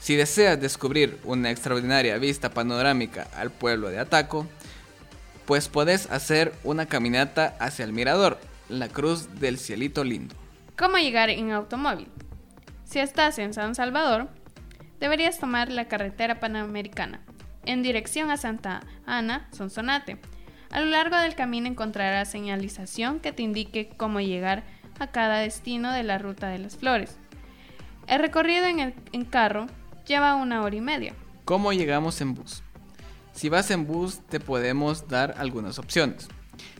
Si 0.00 0.16
deseas 0.16 0.60
descubrir 0.60 1.18
una 1.24 1.50
extraordinaria 1.50 2.16
vista 2.16 2.50
panorámica 2.50 3.28
al 3.36 3.50
pueblo 3.50 3.88
de 3.88 3.98
Ataco, 3.98 4.46
pues 5.46 5.68
puedes 5.68 6.10
hacer 6.10 6.52
una 6.64 6.86
caminata 6.86 7.56
hacia 7.60 7.84
el 7.84 7.92
mirador, 7.92 8.38
la 8.68 8.88
Cruz 8.88 9.40
del 9.40 9.58
Cielito 9.58 10.04
Lindo. 10.04 10.34
¿Cómo 10.76 10.96
llegar 10.96 11.30
en 11.30 11.52
automóvil? 11.52 12.08
Si 12.84 12.98
estás 12.98 13.38
en 13.38 13.54
San 13.54 13.74
Salvador, 13.74 14.28
deberías 15.00 15.38
tomar 15.38 15.70
la 15.70 15.86
carretera 15.86 16.40
panamericana 16.40 17.20
en 17.66 17.82
dirección 17.82 18.30
a 18.30 18.36
Santa 18.36 18.80
Ana, 19.06 19.48
Sonsonate. 19.52 20.18
A 20.70 20.80
lo 20.80 20.86
largo 20.86 21.16
del 21.16 21.34
camino 21.34 21.68
encontrarás 21.68 22.30
señalización 22.30 23.20
que 23.20 23.32
te 23.32 23.42
indique 23.42 23.90
cómo 23.96 24.20
llegar 24.20 24.64
a 24.98 25.08
cada 25.08 25.38
destino 25.38 25.92
de 25.92 26.02
la 26.02 26.18
ruta 26.18 26.48
de 26.48 26.58
las 26.58 26.76
flores. 26.76 27.16
El 28.06 28.20
recorrido 28.20 28.66
en, 28.66 28.80
el, 28.80 28.94
en 29.12 29.24
carro 29.24 29.66
lleva 30.06 30.34
una 30.34 30.62
hora 30.62 30.76
y 30.76 30.80
media. 30.80 31.14
¿Cómo 31.44 31.72
llegamos 31.72 32.20
en 32.20 32.34
bus? 32.34 32.62
Si 33.34 33.48
vas 33.48 33.70
en 33.70 33.86
bus 33.86 34.20
te 34.28 34.38
podemos 34.38 35.08
dar 35.08 35.34
algunas 35.38 35.78
opciones. 35.78 36.28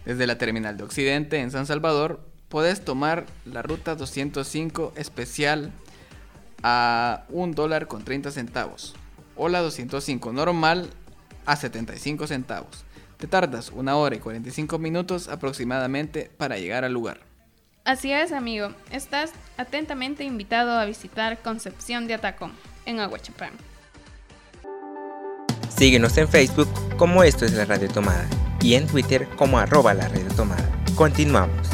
Desde 0.04 0.26
la 0.26 0.38
terminal 0.38 0.76
de 0.76 0.84
Occidente 0.84 1.40
en 1.40 1.50
San 1.50 1.66
Salvador 1.66 2.24
puedes 2.48 2.84
tomar 2.84 3.26
la 3.44 3.62
ruta 3.62 3.96
205 3.96 4.92
especial 4.96 5.72
a 6.62 7.24
1 7.30 7.54
dólar 7.54 7.88
con 7.88 8.04
30 8.04 8.30
centavos 8.30 8.94
o 9.36 9.48
la 9.48 9.60
205 9.60 10.32
normal 10.32 10.90
a 11.44 11.56
75 11.56 12.28
centavos. 12.28 12.84
Te 13.18 13.26
tardas 13.26 13.70
una 13.70 13.96
hora 13.96 14.14
y 14.14 14.20
45 14.20 14.78
minutos 14.78 15.28
aproximadamente 15.28 16.30
para 16.36 16.56
llegar 16.56 16.84
al 16.84 16.92
lugar. 16.92 17.20
Así 17.84 18.12
es, 18.12 18.32
amigo. 18.32 18.70
Estás 18.90 19.32
atentamente 19.56 20.24
invitado 20.24 20.78
a 20.78 20.84
visitar 20.84 21.42
Concepción 21.42 22.06
de 22.06 22.14
Atacón, 22.14 22.52
en 22.86 23.00
Aguachapán. 23.00 23.73
Síguenos 25.76 26.16
en 26.18 26.28
Facebook 26.28 26.68
como 26.96 27.24
Esto 27.24 27.44
es 27.44 27.52
la 27.52 27.64
Radio 27.64 27.88
Tomada 27.88 28.28
y 28.60 28.74
en 28.74 28.86
Twitter 28.86 29.28
como 29.36 29.58
arroba 29.58 29.92
la 29.92 30.06
Radio 30.06 30.28
Tomada. 30.36 30.70
Continuamos. 30.94 31.68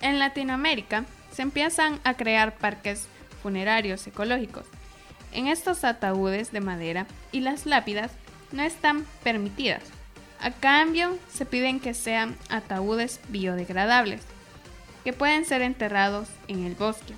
En 0.00 0.20
Latinoamérica 0.20 1.04
se 1.32 1.42
empiezan 1.42 1.98
a 2.04 2.14
crear 2.14 2.56
parques 2.56 3.08
funerarios 3.42 4.06
ecológicos. 4.06 4.66
En 5.32 5.48
estos 5.48 5.82
ataúdes 5.82 6.52
de 6.52 6.60
madera 6.60 7.08
y 7.32 7.40
las 7.40 7.66
lápidas 7.66 8.12
no 8.52 8.62
están 8.62 9.04
permitidas. 9.24 9.82
A 10.40 10.52
cambio, 10.52 11.18
se 11.32 11.46
piden 11.46 11.80
que 11.80 11.92
sean 11.92 12.36
ataúdes 12.50 13.18
biodegradables, 13.30 14.22
que 15.02 15.12
pueden 15.12 15.44
ser 15.44 15.60
enterrados 15.62 16.28
en 16.46 16.64
el 16.64 16.76
bosque, 16.76 17.14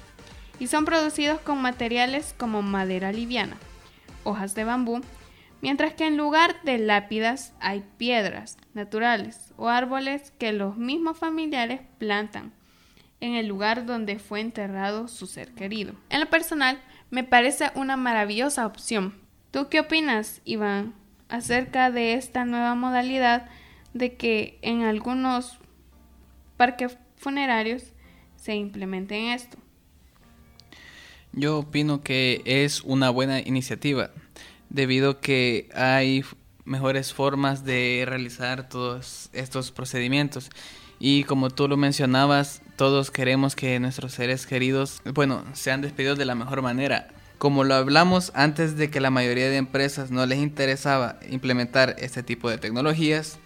y 0.59 0.69
son 0.69 0.87
producidos 0.87 1.41
con 1.41 1.61
materiales 1.61 2.35
como 2.39 2.63
madera 2.63 3.13
liviana, 3.13 3.59
hojas 4.25 4.55
de 4.55 4.65
bambú, 4.65 5.03
mientras 5.67 5.95
que 5.95 6.07
en 6.07 6.17
lugar 6.17 6.63
de 6.63 6.79
lápidas 6.79 7.53
hay 7.59 7.83
piedras 7.97 8.57
naturales 8.73 9.53
o 9.57 9.69
árboles 9.69 10.33
que 10.39 10.53
los 10.53 10.77
mismos 10.77 11.19
familiares 11.19 11.81
plantan 11.99 12.53
en 13.19 13.35
el 13.35 13.49
lugar 13.49 13.85
donde 13.85 14.21
fue 14.21 14.41
enterrado 14.41 15.09
su 15.09 15.27
ser 15.27 15.55
querido. 15.55 15.95
En 16.09 16.21
lo 16.21 16.31
personal, 16.31 16.81
me 17.11 17.25
parece 17.25 17.73
una 17.75 17.97
maravillosa 17.97 18.65
opción. 18.65 19.15
¿Tú 19.51 19.69
qué 19.69 19.81
opinas, 19.81 20.41
Iván, 20.45 20.95
acerca 21.29 21.91
de 21.91 22.15
esta 22.15 22.45
nueva 22.45 22.77
modalidad 22.77 23.49
de 23.93 24.15
que 24.15 24.61
en 24.63 24.83
algunos 24.83 25.59
parques 26.57 26.97
funerarios 27.17 27.93
se 28.37 28.55
implementen 28.55 29.31
esto? 29.31 29.59
Yo 31.33 31.59
opino 31.59 32.03
que 32.03 32.43
es 32.45 32.83
una 32.83 33.11
buena 33.11 33.41
iniciativa, 33.41 34.13
debido 34.71 35.21
que 35.21 35.69
hay 35.75 36.25
mejores 36.65 37.13
formas 37.13 37.65
de 37.65 38.05
realizar 38.07 38.69
todos 38.69 39.31
estos 39.33 39.71
procedimientos. 39.73 40.51
Y 40.99 41.25
como 41.25 41.51
tú 41.51 41.69
lo 41.69 41.77
mencionabas, 41.77 42.63
todos 42.77 43.11
queremos 43.11 43.55
que 43.55 43.79
nuestros 43.81 44.13
seres 44.13 44.47
queridos, 44.47 45.03
bueno, 45.15 45.45
sean 45.53 45.81
despedidos 45.81 46.19
de 46.19 46.25
la 46.25 46.35
mejor 46.35 46.63
manera. 46.63 47.09
Como 47.39 47.65
lo 47.65 47.75
hablamos 47.75 48.33
antes 48.35 48.77
de 48.77 48.91
que 48.91 49.01
la 49.01 49.11
mayoría 49.11 49.51
de 49.51 49.59
empresas 49.59 50.11
no 50.11 50.25
les 50.25 50.39
interesaba 50.39 51.19
implementar 51.29 51.97
este 51.99 52.23
tipo 52.23 52.49
de 52.49 52.57
tecnologías, 52.57 53.39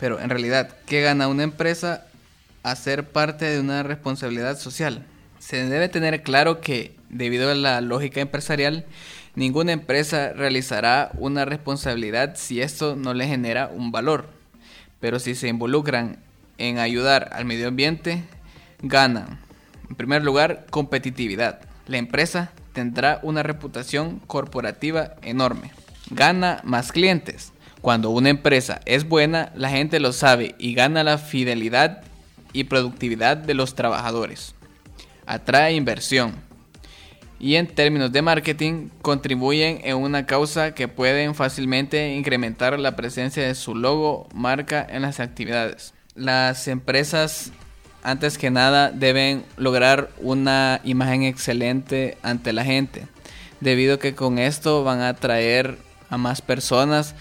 pero 0.00 0.18
en 0.18 0.30
realidad, 0.30 0.76
¿qué 0.86 1.00
gana 1.00 1.28
una 1.28 1.44
empresa 1.44 2.06
a 2.64 2.74
ser 2.74 3.08
parte 3.08 3.44
de 3.44 3.60
una 3.60 3.84
responsabilidad 3.84 4.58
social? 4.58 5.06
Se 5.38 5.64
debe 5.64 5.88
tener 5.88 6.22
claro 6.22 6.60
que, 6.60 6.96
debido 7.08 7.50
a 7.50 7.54
la 7.54 7.80
lógica 7.80 8.20
empresarial, 8.20 8.84
ninguna 9.34 9.72
empresa 9.72 10.32
realizará 10.32 11.10
una 11.18 11.44
responsabilidad 11.44 12.34
si 12.36 12.60
esto 12.60 12.96
no 12.96 13.14
le 13.14 13.26
genera 13.26 13.68
un 13.68 13.92
valor. 13.92 14.28
Pero 15.00 15.18
si 15.18 15.34
se 15.34 15.48
involucran 15.48 16.18
en 16.58 16.78
ayudar 16.78 17.30
al 17.32 17.44
medio 17.44 17.68
ambiente, 17.68 18.22
ganan. 18.82 19.38
En 19.88 19.96
primer 19.96 20.22
lugar, 20.22 20.66
competitividad. 20.70 21.60
La 21.86 21.98
empresa 21.98 22.52
tendrá 22.72 23.18
una 23.22 23.42
reputación 23.42 24.20
corporativa 24.26 25.14
enorme. 25.22 25.72
Gana 26.10 26.60
más 26.64 26.92
clientes. 26.92 27.52
Cuando 27.80 28.10
una 28.10 28.28
empresa 28.28 28.80
es 28.84 29.08
buena, 29.08 29.52
la 29.54 29.70
gente 29.70 30.00
lo 30.00 30.12
sabe 30.12 30.54
y 30.58 30.74
gana 30.74 31.02
la 31.02 31.18
fidelidad 31.18 32.02
y 32.52 32.64
productividad 32.64 33.36
de 33.36 33.54
los 33.54 33.74
trabajadores. 33.74 34.54
Atrae 35.26 35.74
inversión. 35.74 36.34
Y 37.40 37.56
en 37.56 37.66
términos 37.66 38.12
de 38.12 38.20
marketing, 38.20 38.90
contribuyen 39.00 39.80
en 39.82 39.96
una 39.96 40.26
causa 40.26 40.74
que 40.74 40.88
pueden 40.88 41.34
fácilmente 41.34 42.14
incrementar 42.14 42.78
la 42.78 42.96
presencia 42.96 43.42
de 43.42 43.54
su 43.54 43.74
logo, 43.74 44.28
marca 44.34 44.86
en 44.88 45.00
las 45.00 45.20
actividades. 45.20 45.94
Las 46.14 46.68
empresas 46.68 47.50
antes 48.02 48.36
que 48.36 48.50
nada 48.50 48.90
deben 48.90 49.44
lograr 49.56 50.10
una 50.18 50.80
imagen 50.84 51.22
excelente 51.22 52.18
ante 52.22 52.52
la 52.52 52.64
gente, 52.64 53.06
debido 53.60 53.94
a 53.94 53.98
que 53.98 54.14
con 54.14 54.38
esto 54.38 54.84
van 54.84 55.00
a 55.00 55.08
atraer 55.08 55.78
a 56.10 56.18
más 56.18 56.42
personas 56.42 57.14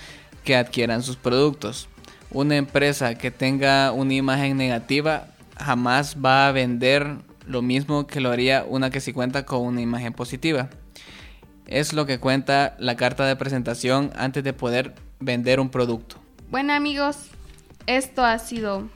que 0.44 0.58
adquieran 0.58 1.02
sus 1.02 1.16
productos. 1.16 1.88
Una 2.32 2.58
empresa 2.58 3.16
que 3.16 3.32
tenga 3.32 3.94
una 3.94 4.14
imagen 4.14 4.58
negativa 4.58 5.28
jamás 5.58 6.18
va 6.24 6.48
a 6.48 6.52
vender 6.52 7.18
lo 7.50 7.64
mismo 7.64 8.06
que 8.06 8.22
lo 8.22 8.30
haría 8.30 8.64
una 8.64 8.92
que 8.92 9.02
sí 9.02 9.12
cuenta 9.12 9.44
con 9.44 9.62
una 9.62 9.82
imagen 9.82 10.14
positiva. 10.14 10.70
Es 11.66 11.94
lo 11.94 12.06
que 12.06 12.20
cuenta 12.20 12.76
la 12.78 12.96
carta 12.96 13.26
de 13.26 13.36
presentación 13.36 14.12
antes 14.16 14.44
de 14.44 14.54
poder 14.54 14.94
vender 15.20 15.60
un 15.60 15.70
producto. 15.70 16.18
Bueno 16.52 16.74
amigos, 16.74 17.18
esto 17.88 18.24
ha 18.24 18.38
sido 18.38 18.88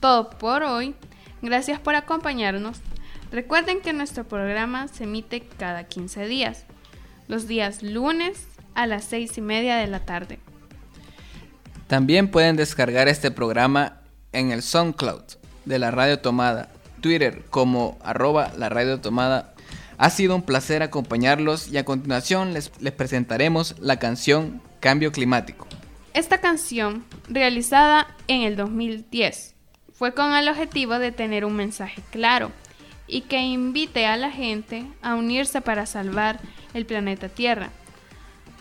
todo 0.00 0.28
por 0.28 0.62
hoy. 0.62 0.94
Gracias 1.40 1.80
por 1.80 1.94
acompañarnos. 1.94 2.78
Recuerden 3.32 3.80
que 3.80 3.94
nuestro 3.94 4.24
programa 4.24 4.88
se 4.88 5.04
emite 5.04 5.40
cada 5.58 5.84
15 5.84 6.26
días, 6.26 6.66
los 7.28 7.48
días 7.48 7.82
lunes 7.82 8.46
a 8.74 8.86
las 8.86 9.04
6 9.04 9.38
y 9.38 9.40
media 9.40 9.76
de 9.76 9.86
la 9.86 10.00
tarde. 10.00 10.38
También 11.86 12.30
pueden 12.30 12.56
descargar 12.56 13.08
este 13.08 13.30
programa 13.30 14.00
en 14.32 14.52
el 14.52 14.62
SoundCloud 14.62 15.24
de 15.64 15.78
la 15.78 15.90
Radio 15.90 16.18
Tomada, 16.18 16.68
Twitter 17.04 17.44
como 17.50 17.98
arroba 18.02 18.50
la 18.56 18.70
Radio 18.70 18.98
Tomada. 18.98 19.52
Ha 19.98 20.08
sido 20.08 20.34
un 20.34 20.40
placer 20.40 20.82
acompañarlos 20.82 21.68
y 21.68 21.76
a 21.76 21.84
continuación 21.84 22.54
les, 22.54 22.72
les 22.80 22.94
presentaremos 22.94 23.78
la 23.78 23.98
canción 23.98 24.62
Cambio 24.80 25.12
Climático. 25.12 25.66
Esta 26.14 26.38
canción, 26.38 27.04
realizada 27.28 28.06
en 28.26 28.40
el 28.40 28.56
2010, 28.56 29.54
fue 29.92 30.14
con 30.14 30.32
el 30.34 30.48
objetivo 30.48 30.98
de 30.98 31.12
tener 31.12 31.44
un 31.44 31.54
mensaje 31.56 32.00
claro 32.10 32.50
y 33.06 33.20
que 33.20 33.38
invite 33.42 34.06
a 34.06 34.16
la 34.16 34.30
gente 34.30 34.86
a 35.02 35.14
unirse 35.14 35.60
para 35.60 35.84
salvar 35.84 36.40
el 36.72 36.86
planeta 36.86 37.28
Tierra, 37.28 37.68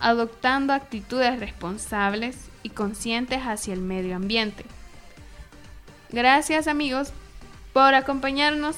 adoptando 0.01 0.73
actitudes 0.73 1.39
responsables 1.39 2.49
y 2.61 2.71
conscientes 2.71 3.39
hacia 3.43 3.73
el 3.73 3.79
medio 3.79 4.17
ambiente. 4.17 4.65
Gracias 6.09 6.67
amigos 6.67 7.13
por 7.73 7.93
acompañarnos 7.95 8.77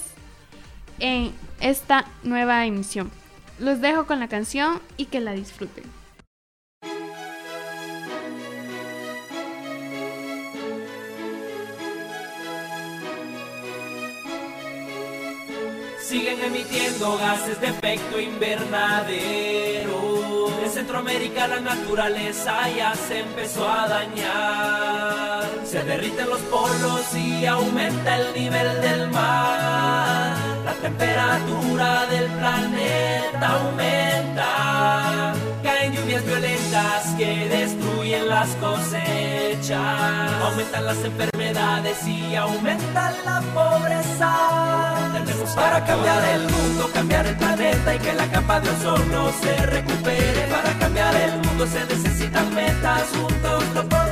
en 0.99 1.33
esta 1.59 2.05
nueva 2.23 2.65
emisión. 2.65 3.11
Los 3.59 3.81
dejo 3.81 4.07
con 4.07 4.19
la 4.19 4.27
canción 4.27 4.81
y 4.97 5.05
que 5.05 5.19
la 5.19 5.33
disfruten. 5.33 5.83
Siguen 16.01 16.39
emitiendo 16.39 17.17
gases 17.17 17.59
de 17.59 17.67
efecto 17.67 18.19
invernadero. 18.19 19.95
En 20.63 20.69
Centroamérica 20.69 21.47
la 21.47 21.59
naturaleza 21.59 22.69
ya 22.69 22.95
se 22.95 23.19
empezó 23.19 23.67
a 23.67 23.87
dañar. 23.87 25.24
Se 25.65 25.83
derriten 25.83 26.29
los 26.29 26.39
polos 26.41 27.15
y 27.15 27.45
aumenta 27.45 28.17
el 28.17 28.33
nivel 28.35 28.81
del 28.81 29.09
mar. 29.09 30.35
La 30.63 30.73
temperatura 30.73 32.05
del 32.05 32.25
planeta 32.25 33.47
aumenta. 33.47 35.33
Caen 35.63 35.93
lluvias 35.93 36.23
violentas 36.23 37.05
que 37.17 37.49
destruyen 37.49 38.29
las 38.29 38.49
cosechas. 38.57 40.31
Aumentan 40.43 40.85
las 40.85 40.97
enfermedades 41.03 42.07
y 42.07 42.35
aumenta 42.35 43.11
la 43.25 43.41
pobreza. 43.53 45.11
Tenemos 45.13 45.49
para 45.55 45.83
cambiar 45.83 46.23
el 46.25 46.41
mundo, 46.43 46.89
cambiar 46.93 47.25
el 47.25 47.35
planeta 47.37 47.95
y 47.95 47.99
que 47.99 48.13
la 48.13 48.27
capa 48.27 48.59
de 48.59 48.69
ozono 48.69 49.31
se 49.41 49.65
recupere. 49.65 50.47
Para 50.47 50.77
cambiar 50.77 51.15
el 51.15 51.37
mundo 51.39 51.65
se 51.65 51.83
necesitan 51.85 52.53
metas, 52.53 53.03
juntos 53.11 53.63
lo 53.73 54.04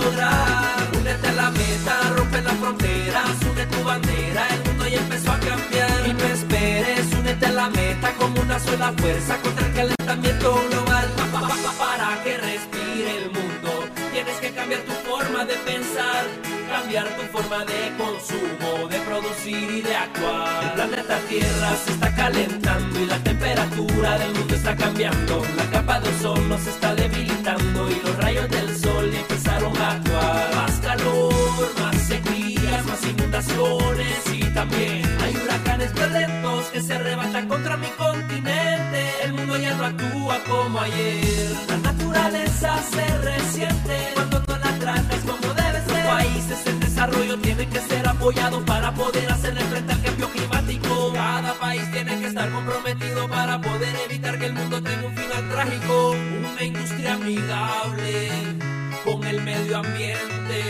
lograr. 0.00 0.88
Únete 0.98 1.28
a 1.28 1.32
la 1.32 1.50
meta, 1.50 1.94
rompe 2.16 2.42
las 2.42 2.56
fronteras, 2.56 3.30
une 3.50 3.66
tu 3.66 3.84
bandera, 3.84 4.46
el 4.54 4.64
mundo 4.64 4.88
ya 4.88 4.98
empezó 4.98 5.32
a 5.32 5.38
cambiar. 5.38 6.06
Y 6.06 6.12
no 6.12 6.24
esperes, 6.24 7.06
únete 7.18 7.46
a 7.46 7.52
la 7.52 7.70
meta 7.70 8.12
como 8.14 8.40
una 8.40 8.58
sola 8.58 8.92
fuerza 8.96 9.36
contra 9.38 9.66
el 9.66 9.72
calentamiento 9.74 10.62
global. 10.70 11.06
Pa, 11.16 11.24
pa, 11.32 11.48
pa, 11.48 11.56
pa, 11.56 11.72
para 11.78 12.22
que 12.24 12.36
respire 12.38 13.10
el 13.18 13.30
mundo, 13.30 13.70
tienes 14.12 14.36
que 14.38 14.50
cambiar 14.52 14.80
tu 14.82 14.92
forma 15.08 15.44
de 15.44 15.54
pensar, 15.70 16.24
cambiar 16.70 17.06
tu 17.16 17.22
forma 17.36 17.64
de 17.64 17.92
consumo, 17.96 18.88
de 18.88 18.98
producir 19.00 19.70
y 19.70 19.80
de 19.80 19.94
actuar. 19.96 20.64
El 20.64 20.72
planeta 20.72 21.18
Tierra 21.28 21.70
se 21.84 21.92
está 21.92 22.14
calentando 22.14 23.00
y 23.00 23.06
la 23.06 23.18
temperatura 23.18 24.18
del 24.18 24.32
mundo 24.34 24.54
está 24.54 24.76
cambiando. 24.76 25.42
La 25.56 25.64
capa 25.70 26.00
de 26.00 26.08
ozono 26.10 26.58
se 26.58 26.70
está 26.70 26.94
debilitando 26.94 27.90
y 27.90 27.94
los 28.04 28.16
rayos 28.18 28.48
del 28.50 28.76
sol 28.76 29.04
empezaron 29.06 29.39
Más 29.78 30.80
calor, 30.80 31.72
más 31.80 31.96
sequías, 32.02 32.84
más 32.84 33.02
inundaciones 33.04 34.18
y 34.32 34.44
también 34.52 35.02
hay 35.22 35.36
huracanes 35.36 35.92
violentos 35.94 36.66
que 36.66 36.82
se 36.82 36.94
arrebatan 36.94 37.48
contra 37.48 37.76
mi 37.76 37.88
continente. 37.88 39.10
El 39.24 39.32
mundo 39.32 39.56
ya 39.56 39.74
no 39.74 39.84
actúa 39.84 40.38
como 40.48 40.80
ayer. 40.80 41.56
La 41.68 41.76
naturaleza 41.78 42.78
se 42.82 43.18
resiente 43.18 44.10
cuando 44.14 44.42
no 44.46 44.56
la 44.58 44.78
tratas 44.78 45.20
como 45.20 45.54
debe 45.54 45.80
ser. 45.84 46.04
Los 46.04 46.14
países 46.14 46.66
en 46.66 46.80
desarrollo 46.80 47.38
tienen 47.38 47.70
que 47.70 47.80
ser 47.80 48.08
apoyados 48.08 48.62
para 48.64 48.92
poder 48.92 49.30
hacerle 49.30 49.60
frente 49.62 49.92
al 49.92 50.02
cambio 50.02 50.28
climático. 50.30 51.12
Cada 51.14 51.54
país 51.54 51.90
tiene 51.92 52.20
que 52.20 52.26
estar 52.26 52.50
comprometido 52.50 53.28
para 53.28 53.60
poder 53.60 53.94
evitar 54.08 54.38
que 54.38 54.46
el 54.46 54.52
mundo 54.52 54.82
tenga 54.82 55.06
un 55.06 55.16
final 55.16 55.48
trágico. 55.48 56.10
Una 56.10 56.64
industria 56.64 57.14
amigable 57.14 58.69
con 59.10 59.24
el 59.24 59.40
medio 59.42 59.78
ambiente. 59.78 60.62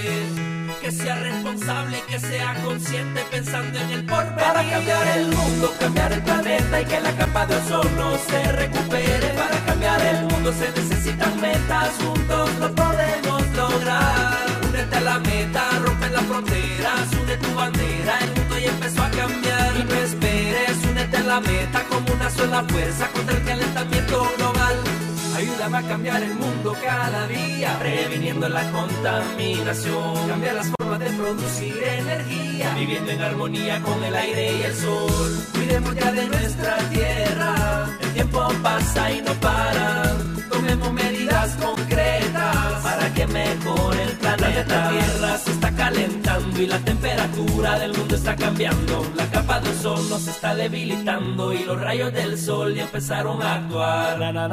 Que 0.80 0.90
sea 0.90 1.14
responsable 1.16 1.98
y 1.98 2.12
que 2.12 2.18
sea 2.18 2.54
consciente 2.64 3.22
pensando 3.30 3.78
en 3.78 3.90
el 3.90 4.06
porvenir. 4.06 4.36
Para 4.36 4.70
cambiar 4.70 5.06
el 5.18 5.26
mundo, 5.26 5.74
cambiar 5.78 6.12
el 6.12 6.22
planeta 6.22 6.80
y 6.80 6.84
que 6.86 7.00
la 7.00 7.12
capa 7.16 7.46
de 7.46 7.56
ozono 7.56 8.16
se 8.28 8.52
recupere. 8.52 9.28
Para 9.36 9.58
cambiar 9.66 10.00
el 10.06 10.24
mundo 10.26 10.52
se 10.52 10.70
necesitan 10.80 11.40
metas, 11.40 11.90
juntos 12.02 12.50
lo 12.58 12.74
podemos 12.74 13.42
lograr. 13.56 14.38
Únete 14.68 14.96
a 14.96 15.00
la 15.00 15.18
meta, 15.18 15.62
rompe 15.84 16.08
las 16.08 16.24
fronteras, 16.24 17.12
une 17.20 17.36
tu 17.36 17.54
bandera, 17.54 18.18
el 18.20 18.40
mundo 18.40 18.58
ya 18.58 18.70
empezó 18.70 19.02
a 19.02 19.10
cambiar. 19.10 19.76
Y 19.76 19.84
no 19.84 19.94
esperes, 19.94 20.76
únete 20.90 21.16
a 21.18 21.22
la 21.24 21.40
meta 21.40 21.84
como 21.90 22.14
una 22.14 22.30
sola 22.30 22.64
fuerza 22.68 23.06
contra 23.08 23.36
el 23.36 23.44
calentamiento 23.44 24.32
global. 24.38 25.09
Ayúdame 25.36 25.78
a 25.78 25.82
cambiar 25.82 26.22
el 26.22 26.34
mundo 26.34 26.76
cada 26.82 27.26
día, 27.26 27.78
previniendo 27.78 28.48
la 28.48 28.70
contaminación. 28.70 30.28
Cambiar 30.28 30.54
las 30.54 30.70
formas 30.78 30.98
de 31.00 31.10
producir 31.10 31.82
energía, 31.82 32.74
viviendo 32.74 33.10
en 33.10 33.22
armonía 33.22 33.80
con 33.82 34.02
el 34.04 34.14
aire 34.14 34.58
y 34.58 34.62
el 34.62 34.74
sol. 34.74 35.46
Cuidemos 35.52 35.94
ya 35.94 36.12
de 36.12 36.26
nuestra 36.26 36.76
tierra, 36.90 37.88
el 38.00 38.12
tiempo 38.12 38.48
pasa 38.62 39.12
y 39.12 39.22
no 39.22 39.32
para. 39.34 40.16
Tomemos 40.50 40.92
medidas 40.92 41.56
concretas 41.56 42.19
planeta. 44.64 44.90
La 44.90 44.90
tierra 44.90 45.38
se 45.38 45.50
está 45.52 45.70
calentando 45.72 46.60
y 46.60 46.66
la 46.66 46.78
temperatura 46.78 47.78
del 47.78 47.96
mundo 47.96 48.14
está 48.14 48.36
cambiando. 48.36 49.06
La 49.16 49.26
capa 49.30 49.60
de 49.60 49.70
ozono 49.70 50.18
se 50.18 50.30
está 50.30 50.54
debilitando 50.54 51.52
y 51.52 51.64
los 51.64 51.80
rayos 51.80 52.12
del 52.12 52.38
sol 52.38 52.74
ya 52.74 52.82
empezaron 52.82 53.42
a 53.42 53.54
actuar. 53.54 54.18
Na. 54.18 54.48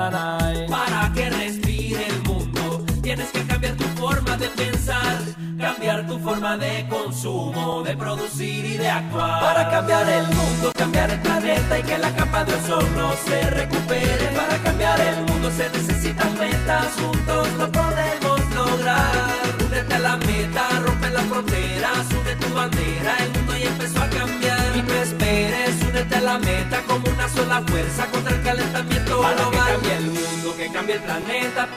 Para 0.69 1.11
que 1.13 1.29
respire 1.29 2.07
el 2.07 2.21
mundo, 2.23 2.85
tienes 3.01 3.29
que 3.31 3.43
cambiar 3.43 3.75
tu 3.75 3.83
forma 3.99 4.37
de 4.37 4.47
pensar, 4.49 5.17
cambiar 5.59 6.07
tu 6.07 6.19
forma 6.19 6.57
de 6.57 6.85
consumo, 6.89 7.83
de 7.83 7.95
producir 7.95 8.65
y 8.65 8.77
de 8.77 8.89
actuar. 8.89 9.41
Para 9.41 9.69
cambiar 9.69 10.09
el 10.09 10.27
mundo, 10.27 10.71
cambiar 10.75 11.09
el 11.09 11.19
planeta 11.19 11.79
y 11.79 11.83
que 11.83 11.97
la 11.97 12.11
capa 12.15 12.43
de 12.45 12.53
ozono 12.55 13.13
se 13.25 13.49
recupere. 13.49 14.27
Para 14.35 14.57
cambiar 14.59 14.99
el 14.99 15.25
mundo 15.25 15.51
se 15.51 15.69
necesitan 15.69 16.37
metas, 16.37 16.87
juntos 16.99 17.47
lo 17.57 17.71
podemos 17.71 18.55
lograr. 18.55 19.56
Únete 19.67 19.95
a 19.95 19.99
la 19.99 20.15
meta, 20.17 20.69
rompe 20.85 21.09
las 21.09 21.25
fronteras, 21.25 22.07
une 22.11 22.35
tu 22.35 22.53
bandera, 22.53 23.17
el 23.19 23.31
mundo 23.33 23.57
ya 23.57 23.67
empezó 23.67 24.01
a 24.01 24.09
cambiar. 24.09 24.77
Y 24.77 24.81
no 24.81 24.93
esperes, 24.93 25.75
únete 25.89 26.15
a 26.15 26.21
la 26.21 26.39
meta 26.39 26.81
como 26.87 27.05
una 27.09 27.27
sola 27.27 27.61
fuerza 27.67 28.05
contra 28.07 28.35
el 28.35 28.43
calentamiento 28.43 29.17
global. 29.19 29.35
Que 29.35 29.57
cambie 29.57 29.95
el 29.95 30.05
mundo, 30.05 30.55
que 30.57 30.71
cambie 30.71 30.95
el 30.95 31.01
planeta, 31.01 31.67